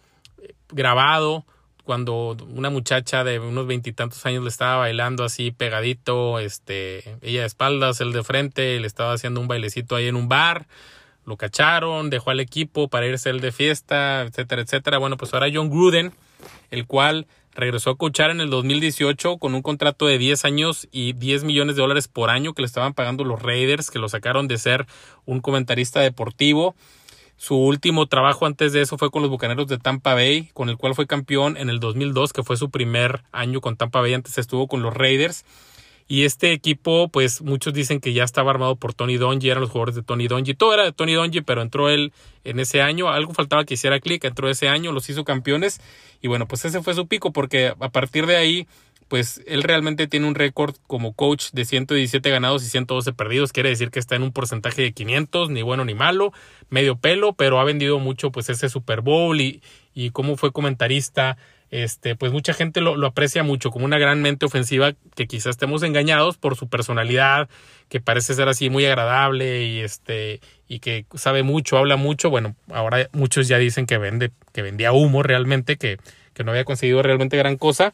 grabado 0.69 1.47
cuando 1.83 2.37
una 2.55 2.69
muchacha 2.69 3.25
de 3.25 3.39
unos 3.39 3.67
veintitantos 3.67 4.27
años 4.27 4.43
le 4.43 4.51
estaba 4.51 4.77
bailando 4.77 5.25
así 5.25 5.51
pegadito, 5.51 6.39
este, 6.39 7.17
ella 7.23 7.41
de 7.41 7.47
espaldas, 7.47 8.03
él 8.03 8.13
de 8.13 8.23
frente, 8.23 8.79
le 8.79 8.87
estaba 8.87 9.15
haciendo 9.15 9.41
un 9.41 9.49
bailecito 9.49 9.97
ahí 9.97 10.09
en 10.09 10.17
un 10.17 10.29
bar, 10.29 10.67
lo 11.25 11.39
cacharon, 11.39 12.11
dejó 12.11 12.33
al 12.33 12.41
equipo 12.41 12.89
para 12.89 13.07
irse 13.07 13.31
él 13.31 13.41
de 13.41 13.51
fiesta, 13.51 14.21
etcétera, 14.21 14.61
etcétera. 14.61 14.99
Bueno, 14.99 15.17
pues 15.17 15.33
ahora 15.33 15.47
John 15.51 15.71
Gruden, 15.71 16.13
el 16.71 16.87
cual 16.87 17.27
regresó 17.59 17.91
a 17.91 17.97
coachar 17.97 18.31
en 18.31 18.41
el 18.41 18.51
2018 18.51 19.39
con 19.39 19.55
un 19.55 19.63
contrato 19.63 20.07
de 20.07 20.17
10 20.17 20.45
años 20.45 20.89
y 20.93 21.13
10 21.15 21.43
millones 21.43 21.75
de 21.75 21.83
dólares 21.83 22.07
por 22.07 22.31
año 22.31 22.55
que 22.55 22.63
le 22.63 22.67
estaban 22.67 22.95
pagando 22.95 23.25
los 23.25 23.43
Raiders, 23.43 23.91
que 23.91 23.99
lo 23.99 24.09
sacaron 24.09 24.47
de 24.47 24.59
ser 24.59 24.87
un 25.27 25.41
comentarista 25.41 26.01
deportivo. 26.01 26.77
Su 27.37 27.57
último 27.57 28.07
trabajo 28.07 28.47
antes 28.47 28.73
de 28.73 28.83
eso 28.83 28.97
fue 28.97 29.11
con 29.11 29.23
los 29.23 29.31
Bucaneros 29.31 29.67
de 29.67 29.79
Tampa 29.79 30.15
Bay, 30.15 30.51
con 30.55 30.69
el 30.69 30.77
cual 30.77 30.95
fue 30.95 31.07
campeón 31.07 31.57
en 31.57 31.69
el 31.69 31.81
2002, 31.81 32.33
que 32.33 32.45
fue 32.45 32.57
su 32.57 32.71
primer 32.71 33.25
año 33.33 33.61
con 33.61 33.77
Tampa 33.77 34.01
Bay. 34.01 34.15
Antes 34.15 34.39
estuvo 34.39 34.69
con 34.69 34.83
los 34.83 34.95
Raiders. 34.95 35.45
Y 36.11 36.25
este 36.25 36.53
equipo, 36.53 37.09
pues 37.09 37.43
muchos 37.43 37.75
dicen 37.75 38.01
que 38.01 38.15
ya 38.15 38.25
estaba 38.25 38.51
armado 38.51 38.77
por 38.77 38.95
Tony 38.95 39.19
Donji, 39.19 39.51
eran 39.51 39.61
los 39.61 39.71
jugadores 39.71 39.95
de 39.95 40.03
Tony 40.03 40.27
Donji. 40.27 40.55
Todo 40.55 40.73
era 40.73 40.85
de 40.85 40.93
Tony 40.93 41.13
Donji, 41.13 41.43
pero 41.43 41.61
entró 41.61 41.91
él 41.91 42.15
en 42.45 42.61
ese 42.61 42.81
año. 42.81 43.11
Algo 43.11 43.35
faltaba 43.35 43.67
que 43.67 43.75
hiciera 43.75 44.01
clic, 44.01 44.25
entró 44.25 44.49
ese 44.49 44.69
año, 44.69 44.91
los 44.91 45.11
hizo 45.11 45.25
campeones. 45.25 45.83
Y 46.23 46.29
bueno, 46.29 46.49
pues 46.49 46.65
ese 46.65 46.83
fue 46.83 46.95
su 46.95 47.07
pico, 47.07 47.35
porque 47.35 47.75
a 47.79 47.89
partir 47.91 48.25
de 48.25 48.37
ahí, 48.37 48.67
pues 49.09 49.43
él 49.47 49.63
realmente 49.63 50.07
tiene 50.07 50.27
un 50.27 50.35
récord 50.35 50.77
como 50.87 51.13
coach 51.13 51.51
de 51.53 51.67
117 51.67 52.31
ganados 52.31 52.65
y 52.65 52.71
112 52.71 53.13
perdidos. 53.13 53.53
Quiere 53.53 53.69
decir 53.69 53.91
que 53.91 53.99
está 53.99 54.17
en 54.17 54.23
un 54.23 54.33
porcentaje 54.33 54.81
de 54.81 54.93
500, 54.93 55.51
ni 55.51 55.61
bueno 55.61 55.85
ni 55.85 55.93
malo, 55.93 56.33
medio 56.71 56.97
pelo, 56.97 57.35
pero 57.35 57.61
ha 57.61 57.65
vendido 57.65 57.99
mucho 57.99 58.33
pues 58.33 58.49
ese 58.49 58.71
Super 58.71 59.03
Bowl 59.03 59.39
y, 59.43 59.63
y 59.95 60.09
cómo 60.09 60.39
fue 60.39 60.53
comentarista 60.53 61.37
este, 61.71 62.17
pues 62.17 62.33
mucha 62.33 62.55
gente 62.55 62.81
lo, 62.81 63.07
aprecia 63.07 63.43
mucho 63.43 63.71
como 63.71 63.85
una 63.85 63.99
gran 63.99 64.23
mente 64.23 64.47
ofensiva 64.47 64.95
que 65.15 65.27
quizás 65.27 65.51
estemos 65.51 65.83
engañados 65.83 66.39
por 66.39 66.57
su 66.57 66.69
personalidad, 66.69 67.49
que 67.89 68.01
parece 68.01 68.35
ser 68.35 68.49
así 68.49 68.71
muy 68.71 68.87
agradable 68.87 69.65
y 69.65 69.81
este, 69.81 70.41
y 70.67 70.81
que 70.81 71.07
sabe 71.15 71.43
mucho, 71.43 71.77
habla 71.79 71.97
mucho. 71.97 72.31
Bueno, 72.31 72.55
ahora 72.73 73.09
muchos 73.13 73.49
ya 73.49 73.59
dicen 73.59 73.87
que 73.87 73.99
vende, 73.99 74.31
que 74.53 74.63
vendía 74.63 74.93
humo 74.93 75.23
realmente, 75.23 75.77
que, 75.77 75.99
que 76.35 76.45
no 76.45 76.53
había 76.53 76.65
conseguido 76.65 77.03
realmente 77.03 77.37
gran 77.37 77.57
cosa. 77.57 77.93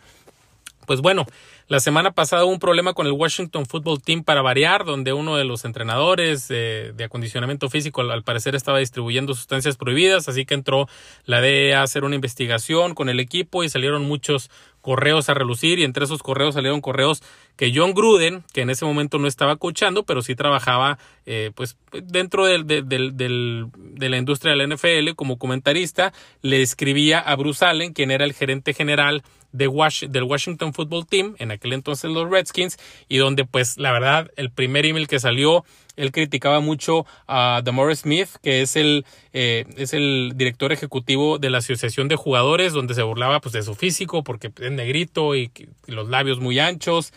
Pues 0.87 1.01
bueno, 1.01 1.27
la 1.67 1.81
semana 1.81 2.11
pasada 2.11 2.45
hubo 2.45 2.53
un 2.53 2.59
problema 2.59 2.93
con 2.93 3.07
el 3.07 3.13
Washington 3.13 3.65
Football 3.65 4.03
Team 4.03 4.23
para 4.23 4.43
variar, 4.43 4.85
donde 4.85 5.15
uno 5.15 5.37
de 5.37 5.45
los 5.45 5.65
entrenadores 5.65 6.49
de 6.49 6.95
acondicionamiento 7.05 7.71
físico 7.71 8.03
al, 8.03 8.23
parecer 8.23 8.55
estaba 8.55 8.79
distribuyendo 8.79 9.35
sustancias 9.35 9.77
prohibidas, 9.77 10.29
así 10.29 10.45
que 10.45 10.55
entró 10.55 10.89
la 11.25 11.41
DEA 11.41 11.81
a 11.81 11.83
hacer 11.83 12.05
una 12.05 12.17
investigación 12.17 12.95
con 12.95 13.09
el 13.09 13.19
equipo 13.19 13.65
y 13.65 13.71
salieron 13.71 14.03
muchos 14.03 14.51
correos 14.85 15.31
a 15.31 15.35
relucir 15.35 15.79
y 15.79 15.85
entre 15.85 16.05
esos 16.05 16.23
correos 16.23 16.57
salieron 16.57 16.83
correos 16.83 17.23
que 17.57 17.73
John 17.75 17.95
Gruden, 17.95 18.45
que 18.53 18.61
en 18.61 18.69
ese 18.69 18.85
momento 18.85 19.19
no 19.19 19.27
estaba 19.27 19.57
coachando, 19.57 20.03
pero 20.03 20.21
sí 20.21 20.35
trabajaba 20.35 20.99
eh, 21.25 21.53
pues 21.55 21.79
dentro 21.91 22.45
del, 22.45 22.67
del, 22.67 23.17
de 23.17 24.09
la 24.11 24.19
industria 24.19 24.55
del 24.55 24.75
NFL 24.75 25.15
como 25.17 25.39
comentarista, 25.39 26.13
le 26.43 26.61
escribía 26.61 27.19
a 27.19 27.35
Bruce 27.35 27.65
Allen, 27.65 27.95
quien 27.95 28.11
era 28.11 28.27
el 28.27 28.35
gerente 28.35 28.75
general 28.75 29.23
de 29.53 29.71
del 30.09 30.25
Washington 30.25 30.75
Football 30.75 31.07
Team, 31.07 31.35
en 31.39 31.51
aquel 31.51 31.73
entonces 31.73 32.11
los 32.11 32.29
Redskins, 32.29 32.77
y 33.09 33.17
donde 33.17 33.47
pues 33.47 33.79
la 33.79 33.91
verdad 33.91 34.31
el 34.37 34.51
primer 34.51 34.85
email 34.85 35.09
que 35.09 35.19
salió 35.19 35.65
él 35.97 36.13
criticaba 36.13 36.61
mucho 36.61 37.07
a 37.27 37.63
Demore 37.65 37.95
Smith, 37.97 38.29
que 38.43 38.63
es 38.63 38.77
el, 38.77 39.05
eh, 39.33 39.65
es 39.77 39.95
el 39.95 40.33
director 40.35 40.73
ejecutivo 40.73 41.39
de 41.39 41.51
la 41.51 41.59
Asociación 41.59 42.09
de 42.09 42.17
Jugadores, 42.17 42.73
donde 42.73 42.95
se 42.95 43.03
burlaba 43.03 43.41
pues, 43.41 43.53
de 43.53 43.63
su 43.63 43.75
físico, 43.75 44.25
porque 44.25 44.51
es 44.61 44.73
negrito 44.73 45.35
y, 45.37 45.51
los 45.87 46.09
labios 46.09 46.41
muy 46.41 46.59
anchos. 46.59 47.13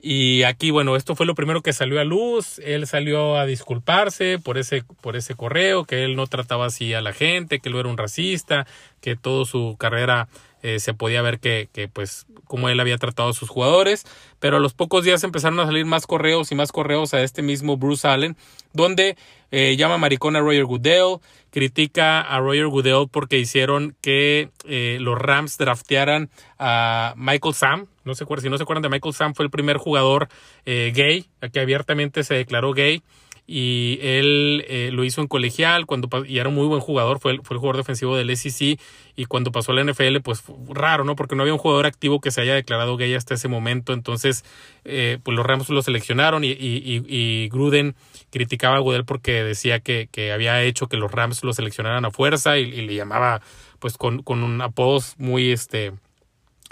Y 0.00 0.44
aquí, 0.44 0.70
bueno, 0.70 0.94
esto 0.94 1.16
fue 1.16 1.26
lo 1.26 1.34
primero 1.34 1.62
que 1.62 1.72
salió 1.72 2.00
a 2.00 2.04
luz. 2.04 2.60
Él 2.60 2.86
salió 2.86 3.36
a 3.36 3.46
disculparse 3.46 4.38
por 4.38 4.58
ese, 4.58 4.84
por 5.00 5.16
ese 5.16 5.34
correo, 5.34 5.84
que 5.84 6.04
él 6.04 6.14
no 6.14 6.26
trataba 6.26 6.66
así 6.66 6.94
a 6.94 7.00
la 7.00 7.12
gente, 7.12 7.58
que 7.58 7.70
él 7.70 7.76
era 7.76 7.88
un 7.88 7.96
racista, 7.96 8.66
que 9.00 9.16
toda 9.16 9.46
su 9.46 9.76
carrera 9.78 10.28
eh, 10.66 10.80
se 10.80 10.94
podía 10.94 11.22
ver 11.22 11.38
que, 11.38 11.68
que, 11.72 11.86
pues, 11.86 12.26
como 12.44 12.68
él 12.68 12.80
había 12.80 12.98
tratado 12.98 13.28
a 13.28 13.32
sus 13.32 13.48
jugadores. 13.48 14.04
Pero 14.40 14.56
a 14.56 14.60
los 14.60 14.74
pocos 14.74 15.04
días 15.04 15.22
empezaron 15.22 15.60
a 15.60 15.64
salir 15.64 15.86
más 15.86 16.08
correos 16.08 16.50
y 16.50 16.56
más 16.56 16.72
correos 16.72 17.14
a 17.14 17.22
este 17.22 17.40
mismo 17.40 17.76
Bruce 17.76 18.08
Allen, 18.08 18.36
donde 18.72 19.16
eh, 19.52 19.76
llama 19.76 19.96
maricón 19.96 20.34
a 20.34 20.40
Roger 20.40 20.64
Goodell, 20.64 21.18
critica 21.52 22.20
a 22.20 22.40
Roger 22.40 22.66
Goodell 22.66 23.06
porque 23.08 23.38
hicieron 23.38 23.94
que 24.00 24.50
eh, 24.64 24.98
los 25.00 25.16
Rams 25.16 25.56
draftearan 25.56 26.30
a 26.58 27.14
Michael 27.16 27.54
Sam. 27.54 27.86
No 28.02 28.16
sé 28.16 28.24
si 28.40 28.50
no 28.50 28.56
se 28.56 28.64
acuerdan 28.64 28.82
de 28.82 28.88
Michael 28.88 29.14
Sam, 29.14 29.34
fue 29.34 29.44
el 29.44 29.52
primer 29.52 29.76
jugador 29.76 30.28
gay, 30.64 31.26
que 31.52 31.60
abiertamente 31.60 32.24
se 32.24 32.34
declaró 32.34 32.72
gay 32.72 33.04
y 33.46 33.98
él 34.02 34.64
eh, 34.68 34.90
lo 34.92 35.04
hizo 35.04 35.20
en 35.20 35.28
colegial 35.28 35.86
cuando 35.86 36.08
y 36.26 36.38
era 36.38 36.48
un 36.48 36.54
muy 36.56 36.66
buen 36.66 36.80
jugador, 36.80 37.20
fue 37.20 37.32
el, 37.32 37.42
fue 37.42 37.54
el 37.54 37.60
jugador 37.60 37.76
defensivo 37.76 38.16
del 38.16 38.36
SEC 38.36 38.80
y 39.14 39.24
cuando 39.26 39.52
pasó 39.52 39.70
a 39.70 39.76
la 39.76 39.84
NFL 39.84 40.18
pues 40.22 40.42
raro, 40.68 41.04
¿no? 41.04 41.14
Porque 41.14 41.36
no 41.36 41.42
había 41.42 41.54
un 41.54 41.60
jugador 41.60 41.86
activo 41.86 42.20
que 42.20 42.32
se 42.32 42.40
haya 42.40 42.54
declarado 42.54 42.96
gay 42.96 43.14
hasta 43.14 43.34
ese 43.34 43.46
momento, 43.46 43.92
entonces 43.92 44.44
eh, 44.84 45.18
pues 45.22 45.36
los 45.36 45.46
Rams 45.46 45.68
lo 45.68 45.80
seleccionaron 45.80 46.42
y, 46.42 46.48
y, 46.48 47.04
y, 47.06 47.48
Gruden 47.48 47.94
criticaba 48.30 48.76
a 48.76 48.80
Goodell 48.80 49.04
porque 49.04 49.44
decía 49.44 49.78
que, 49.78 50.08
que, 50.10 50.32
había 50.32 50.62
hecho 50.62 50.88
que 50.88 50.96
los 50.96 51.12
Rams 51.12 51.44
lo 51.44 51.52
seleccionaran 51.52 52.04
a 52.04 52.10
fuerza 52.10 52.58
y, 52.58 52.66
le 52.66 52.94
llamaba 52.94 53.40
pues 53.78 53.96
con, 53.96 54.22
con 54.22 54.42
un 54.42 54.60
apodos 54.60 55.14
muy 55.18 55.52
este 55.52 55.92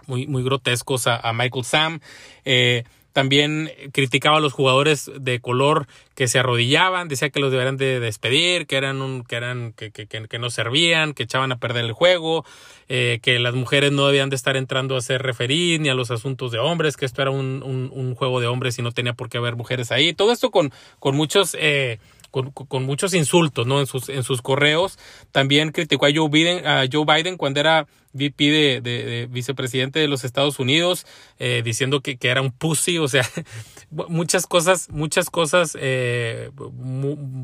muy, 0.07 0.27
muy 0.27 0.43
grotescos 0.43 1.07
a, 1.07 1.17
a 1.17 1.33
Michael 1.33 1.65
Sam. 1.65 2.01
Eh, 2.45 2.85
también 3.15 3.71
criticaba 3.93 4.39
a 4.39 4.41
los 4.41 4.53
jugadores 4.53 5.09
de 5.17 5.39
color 5.39 5.87
que 6.17 6.27
se 6.27 6.41
arrodillaban, 6.41 7.07
decía 7.07 7.31
que 7.31 7.39
los 7.39 7.53
deberían 7.53 7.77
de 7.77 8.01
despedir, 8.01 8.67
que 8.67 8.77
eran 8.77 9.01
un, 9.01 9.23
que 9.23 9.37
eran, 9.37 9.73
que, 9.73 9.93
que, 9.93 10.07
que 10.07 10.39
no 10.41 10.51
servían, 10.51 11.15
que 11.15 11.23
echaban 11.23 11.53
a 11.53 11.57
perder 11.57 11.85
el 11.85 11.93
juego, 11.93 12.45
eh, 12.89 13.21
que 13.23 13.39
las 13.39 13.55
mujeres 13.55 13.93
no 13.93 14.09
debían 14.09 14.31
de 14.31 14.37
estar 14.37 14.57
entrando 14.57 14.97
a 14.97 15.01
ser 15.01 15.23
referir 15.23 15.81
ni 15.81 15.89
a 15.91 15.95
los 15.95 16.11
asuntos 16.11 16.51
de 16.51 16.59
hombres, 16.59 16.97
que 16.97 17.07
esto 17.07 17.23
era 17.23 17.31
un, 17.31 17.63
un, 17.63 17.89
un, 17.95 18.17
juego 18.17 18.41
de 18.41 18.49
hombres 18.49 18.81
y 18.81 18.83
no 18.83 18.91
tenía 18.91 19.13
por 19.13 19.29
qué 19.29 19.39
haber 19.39 19.55
mujeres 19.55 19.93
ahí. 19.93 20.13
Todo 20.13 20.33
esto 20.33 20.51
con, 20.51 20.73
con 20.99 21.15
muchos 21.15 21.57
eh, 21.59 22.01
con, 22.43 22.85
muchos 22.85 23.15
insultos 23.15 23.67
¿no? 23.67 23.81
en, 23.81 23.87
sus, 23.87 24.09
en 24.09 24.23
sus 24.23 24.43
correos. 24.43 24.99
También 25.31 25.71
criticó 25.71 26.07
a 26.07 26.11
Joe 26.13 26.29
Biden, 26.29 26.67
a 26.67 26.85
Joe 26.91 27.05
Biden 27.05 27.37
cuando 27.37 27.61
era 27.61 27.87
VP 28.13 28.45
de, 28.51 28.81
de, 28.81 29.27
vicepresidente 29.31 29.99
de 29.99 30.09
los 30.09 30.25
Estados 30.25 30.59
Unidos, 30.59 31.07
eh, 31.39 31.63
diciendo 31.65 32.01
que, 32.01 32.17
que, 32.17 32.29
era 32.29 32.43
un 32.43 32.51
pussy, 32.51 32.99
o 32.99 33.09
sea, 33.09 33.29
muchas 34.09 34.47
cosas, 34.47 34.89
muchas 34.91 35.31
cosas 35.31 35.77
eh, 35.81 36.51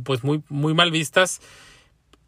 pues 0.05 0.25
muy, 0.25 0.43
muy 0.49 0.75
mal 0.75 0.91
vistas 0.91 1.41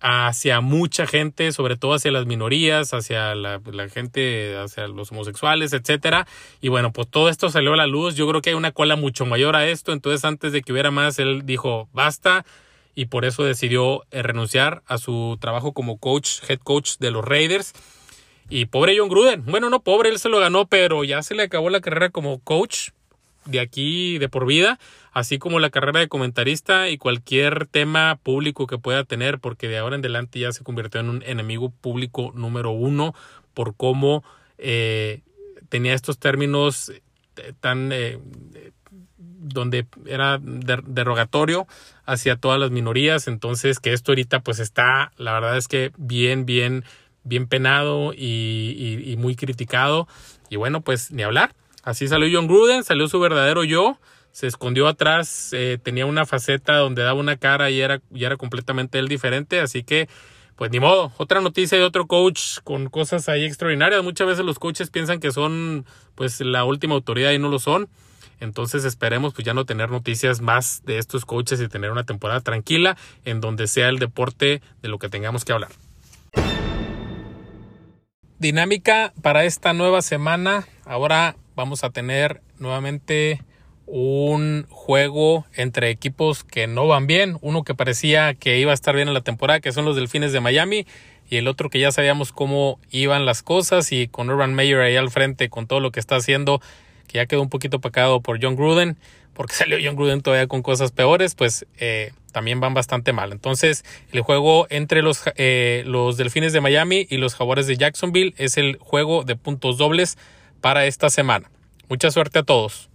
hacia 0.03 0.61
mucha 0.61 1.07
gente, 1.07 1.53
sobre 1.53 1.77
todo 1.77 1.95
hacia 1.95 2.11
las 2.11 2.27
minorías, 2.27 2.93
hacia 2.93 3.37
la, 3.37 3.61
gente, 3.89 4.57
hacia 4.57 4.89
los 4.89 5.13
homosexuales, 5.13 5.73
etcétera. 5.73 6.27
Y 6.61 6.69
bueno, 6.69 6.93
pues 6.93 7.09
todo 7.09 7.29
esto 7.29 7.49
salió 7.51 7.73
a 7.73 7.77
la 7.77 7.87
luz. 7.87 8.17
Yo 8.17 8.29
creo 8.29 8.43
que 8.43 8.51
hay 8.51 8.57
una 8.57 8.73
cola 8.73 8.97
mucho 8.97 9.25
mayor 9.27 9.55
a 9.55 9.69
esto. 9.69 9.93
Entonces, 9.93 10.25
antes 10.25 10.53
de 10.53 10.63
que 10.63 10.73
hubiera 10.73 10.91
más, 10.91 11.21
él 11.21 11.43
dijo 11.47 11.89
basta 11.93 12.45
y 12.97 13.07
por 13.07 13.25
eso 13.25 13.45
decidió 13.45 14.03
eh, 14.11 14.23
renunciar 14.23 14.83
a 14.87 14.99
su 14.99 15.39
trabajo 15.41 15.73
como 15.73 15.99
coach, 15.99 16.41
head 16.49 16.59
coach 16.59 16.97
de 16.99 17.13
los 17.13 17.25
Raiders. 17.25 17.73
Y 18.51 18.67
pobre 18.67 18.99
John 18.99 19.09
Gruden. 19.09 19.45
Bueno, 19.47 19.71
no 19.71 19.83
pobre, 19.83 20.11
él 20.11 20.19
se 20.19 20.29
lo 20.29 20.41
ganó, 20.41 20.67
pero 20.67 21.05
ya 21.05 21.23
se 21.23 21.37
le 21.37 21.45
acabó 21.45 21.71
la 21.71 21.81
carrera 21.81 22.11
como 22.11 22.41
coach 22.41 22.91
de 23.45 23.61
aquí 23.61 24.19
de 24.19 24.29
por 24.29 24.47
vida, 24.47 24.79
así 25.13 25.39
como 25.39 25.61
la 25.61 25.71
carrera 25.71 26.01
de 26.01 26.09
comentarista 26.09 26.89
y 26.89 26.99
cualquier 26.99 27.67
tema 27.67 28.19
público 28.23 28.67
que 28.67 28.79
pueda 28.79 29.05
tener, 29.05 29.39
porque 29.39 29.69
de 29.69 29.79
ahora 29.79 29.97
en 29.97 30.01
adelante 30.01 30.39
ya 30.39 30.53
se 30.53 30.65
convirtió 30.65 31.01
en 31.01 31.09
un 31.09 31.23
enemigo 31.27 31.71
público 31.71 32.33
número 32.35 32.71
uno 32.71 33.15
por 33.55 33.75
cómo 33.77 34.25
eh, 34.59 35.21
tenía 35.69 35.95
estos 35.95 36.19
términos 36.19 36.93
tan 37.61 37.91
eh, 37.93 38.19
donde 39.43 39.87
era 40.07 40.39
derogatorio 40.39 41.67
hacia 42.05 42.37
todas 42.37 42.61
las 42.61 42.71
minorías. 42.71 43.29
Entonces, 43.29 43.81
que 43.81 43.93
esto 43.93 44.13
ahorita 44.13 44.41
pues 44.41 44.59
está, 44.59 45.13
la 45.17 45.33
verdad 45.33 45.57
es 45.57 45.69
que 45.69 45.93
bien, 45.97 46.47
bien, 46.47 46.85
bien 47.25 47.47
penado 47.47 48.13
y, 48.15 49.15
muy 49.19 49.35
criticado. 49.35 50.09
Y 50.49 50.57
bueno, 50.57 50.81
pues 50.83 51.11
ni 51.11 51.23
hablar. 51.23 51.55
Así 51.83 52.09
salió 52.09 52.29
John 52.33 52.47
Gruden, 52.47 52.85
salió 52.85 53.09
su 53.09 53.19
verdadero 53.19 53.65
yo, 53.65 53.99
se 54.31 54.47
escondió 54.47 54.89
atrás, 54.89 55.51
eh, 55.53 55.79
tenía 55.83 56.07
una 56.07 56.25
faceta 56.25 56.77
donde 56.77 57.03
daba 57.03 57.21
una 57.21 57.37
cara 57.37 57.71
y 57.71 57.81
era, 57.81 58.01
y 58.13 58.25
era 58.25 58.37
completamente 58.37 58.99
él 58.99 59.09
diferente. 59.09 59.61
Así 59.61 59.83
que, 59.83 60.09
pues 60.57 60.71
ni 60.71 60.81
modo. 60.81 61.13
Otra 61.19 61.41
noticia 61.41 61.77
de 61.77 61.85
otro 61.85 62.07
coach 62.07 62.59
con 62.65 62.89
cosas 62.89 63.29
ahí 63.29 63.45
extraordinarias. 63.45 64.03
Muchas 64.03 64.27
veces 64.27 64.45
los 64.45 64.59
coaches 64.59 64.91
piensan 64.91 65.21
que 65.21 65.33
son 65.33 65.85
pues 66.15 66.41
la 66.41 66.65
última 66.65 66.95
autoridad 66.95 67.33
y 67.33 67.39
no 67.39 67.49
lo 67.49 67.59
son. 67.59 67.89
Entonces 68.41 68.85
esperemos 68.85 69.35
pues 69.35 69.45
ya 69.45 69.55
no 69.55 69.67
tener 69.67 69.91
noticias 69.91 70.41
más 70.41 70.83
de 70.85 70.99
estos 70.99 71.25
coaches 71.25 71.61
y 71.61 71.69
tener 71.69 71.91
una 71.91 72.05
temporada 72.05 72.41
tranquila 72.41 72.97
en 73.25 73.41
donde 73.41 73.67
sea 73.67 73.89
el 73.89 73.99
deporte 73.99 74.63
de 74.81 74.89
lo 74.89 74.99
que 74.99 75.09
tengamos 75.09 75.45
que 75.45 75.53
hablar. 75.53 75.71
Dinámica 78.39 79.13
para 79.23 79.45
esta 79.45 79.73
nueva 79.75 80.03
semana. 80.03 80.67
Ahora 80.85 81.37
vamos 81.55 81.85
a 81.85 81.91
tener 81.91 82.41
nuevamente 82.59 83.41
un 83.87 84.67
juego 84.71 85.45
entre 85.55 85.91
equipos 85.91 86.45
que 86.45 86.67
no 86.67 86.87
van 86.87 87.07
bien. 87.07 87.37
Uno 87.41 87.63
que 87.63 87.75
parecía 87.75 88.35
que 88.35 88.59
iba 88.59 88.71
a 88.71 88.75
estar 88.75 88.95
bien 88.95 89.09
en 89.09 89.15
la 89.15 89.21
temporada, 89.21 89.61
que 89.61 89.73
son 89.73 89.85
los 89.85 89.97
Delfines 89.97 90.33
de 90.33 90.41
Miami. 90.41 90.87
Y 91.29 91.37
el 91.37 91.49
otro 91.49 91.71
que 91.71 91.79
ya 91.79 91.93
sabíamos 91.93 92.33
cómo 92.33 92.79
iban 92.91 93.27
las 93.27 93.43
cosas. 93.43 93.93
Y 93.93 94.09
con 94.09 94.31
Urban 94.31 94.55
Meyer 94.55 94.81
ahí 94.81 94.97
al 94.97 95.11
frente, 95.11 95.49
con 95.49 95.67
todo 95.67 95.81
lo 95.81 95.91
que 95.91 96.01
está 96.01 96.17
haciendo, 96.17 96.61
que 97.07 97.19
ya 97.19 97.27
quedó 97.27 97.43
un 97.43 97.51
poquito 97.51 97.81
pecado 97.81 98.21
por 98.21 98.43
John 98.43 98.57
Gruden, 98.57 98.97
porque 99.35 99.55
salió 99.55 99.79
John 99.83 99.97
Gruden 99.97 100.23
todavía 100.23 100.47
con 100.47 100.63
cosas 100.63 100.93
peores, 100.93 101.35
pues 101.35 101.67
eh, 101.79 102.13
también 102.33 102.61
van 102.61 102.75
bastante 102.75 103.13
mal. 103.13 103.33
Entonces, 103.33 103.85
el 104.13 104.23
juego 104.23 104.67
entre 104.71 105.03
los, 105.03 105.23
eh, 105.37 105.83
los 105.87 106.17
Delfines 106.17 106.53
de 106.53 106.61
Miami 106.61 107.07
y 107.11 107.19
los 107.19 107.35
Jaguares 107.35 107.67
de 107.67 107.77
Jacksonville 107.77 108.35
es 108.39 108.57
el 108.57 108.79
juego 108.79 109.25
de 109.25 109.37
puntos 109.37 109.77
dobles 109.77 110.17
para 110.63 110.87
esta 110.87 111.11
semana. 111.11 111.51
Mucha 111.91 112.11
suerte 112.11 112.39
a 112.39 112.43
todos. 112.43 112.89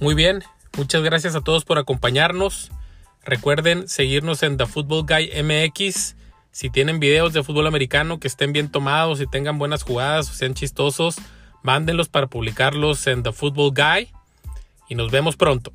Muy 0.00 0.14
bien, 0.14 0.42
muchas 0.76 1.02
gracias 1.02 1.36
a 1.36 1.40
todos 1.40 1.64
por 1.64 1.78
acompañarnos. 1.78 2.72
Recuerden 3.22 3.86
seguirnos 3.86 4.42
en 4.42 4.56
The 4.56 4.66
Football 4.66 5.06
Guy 5.06 5.30
MX 5.42 6.16
si 6.50 6.70
tienen 6.70 7.00
videos 7.00 7.32
de 7.32 7.42
fútbol 7.42 7.66
americano 7.66 8.20
que 8.20 8.28
estén 8.28 8.52
bien 8.52 8.70
tomados 8.70 9.20
y 9.20 9.26
tengan 9.26 9.58
buenas 9.58 9.82
jugadas 9.82 10.30
o 10.30 10.34
sean 10.34 10.54
chistosos, 10.54 11.16
mándenlos 11.62 12.08
para 12.08 12.28
publicarlos 12.28 13.06
en 13.06 13.22
The 13.22 13.32
Football 13.32 13.72
Guy. 13.74 14.12
Y 14.88 14.94
nos 14.94 15.10
vemos 15.10 15.36
pronto. 15.36 15.72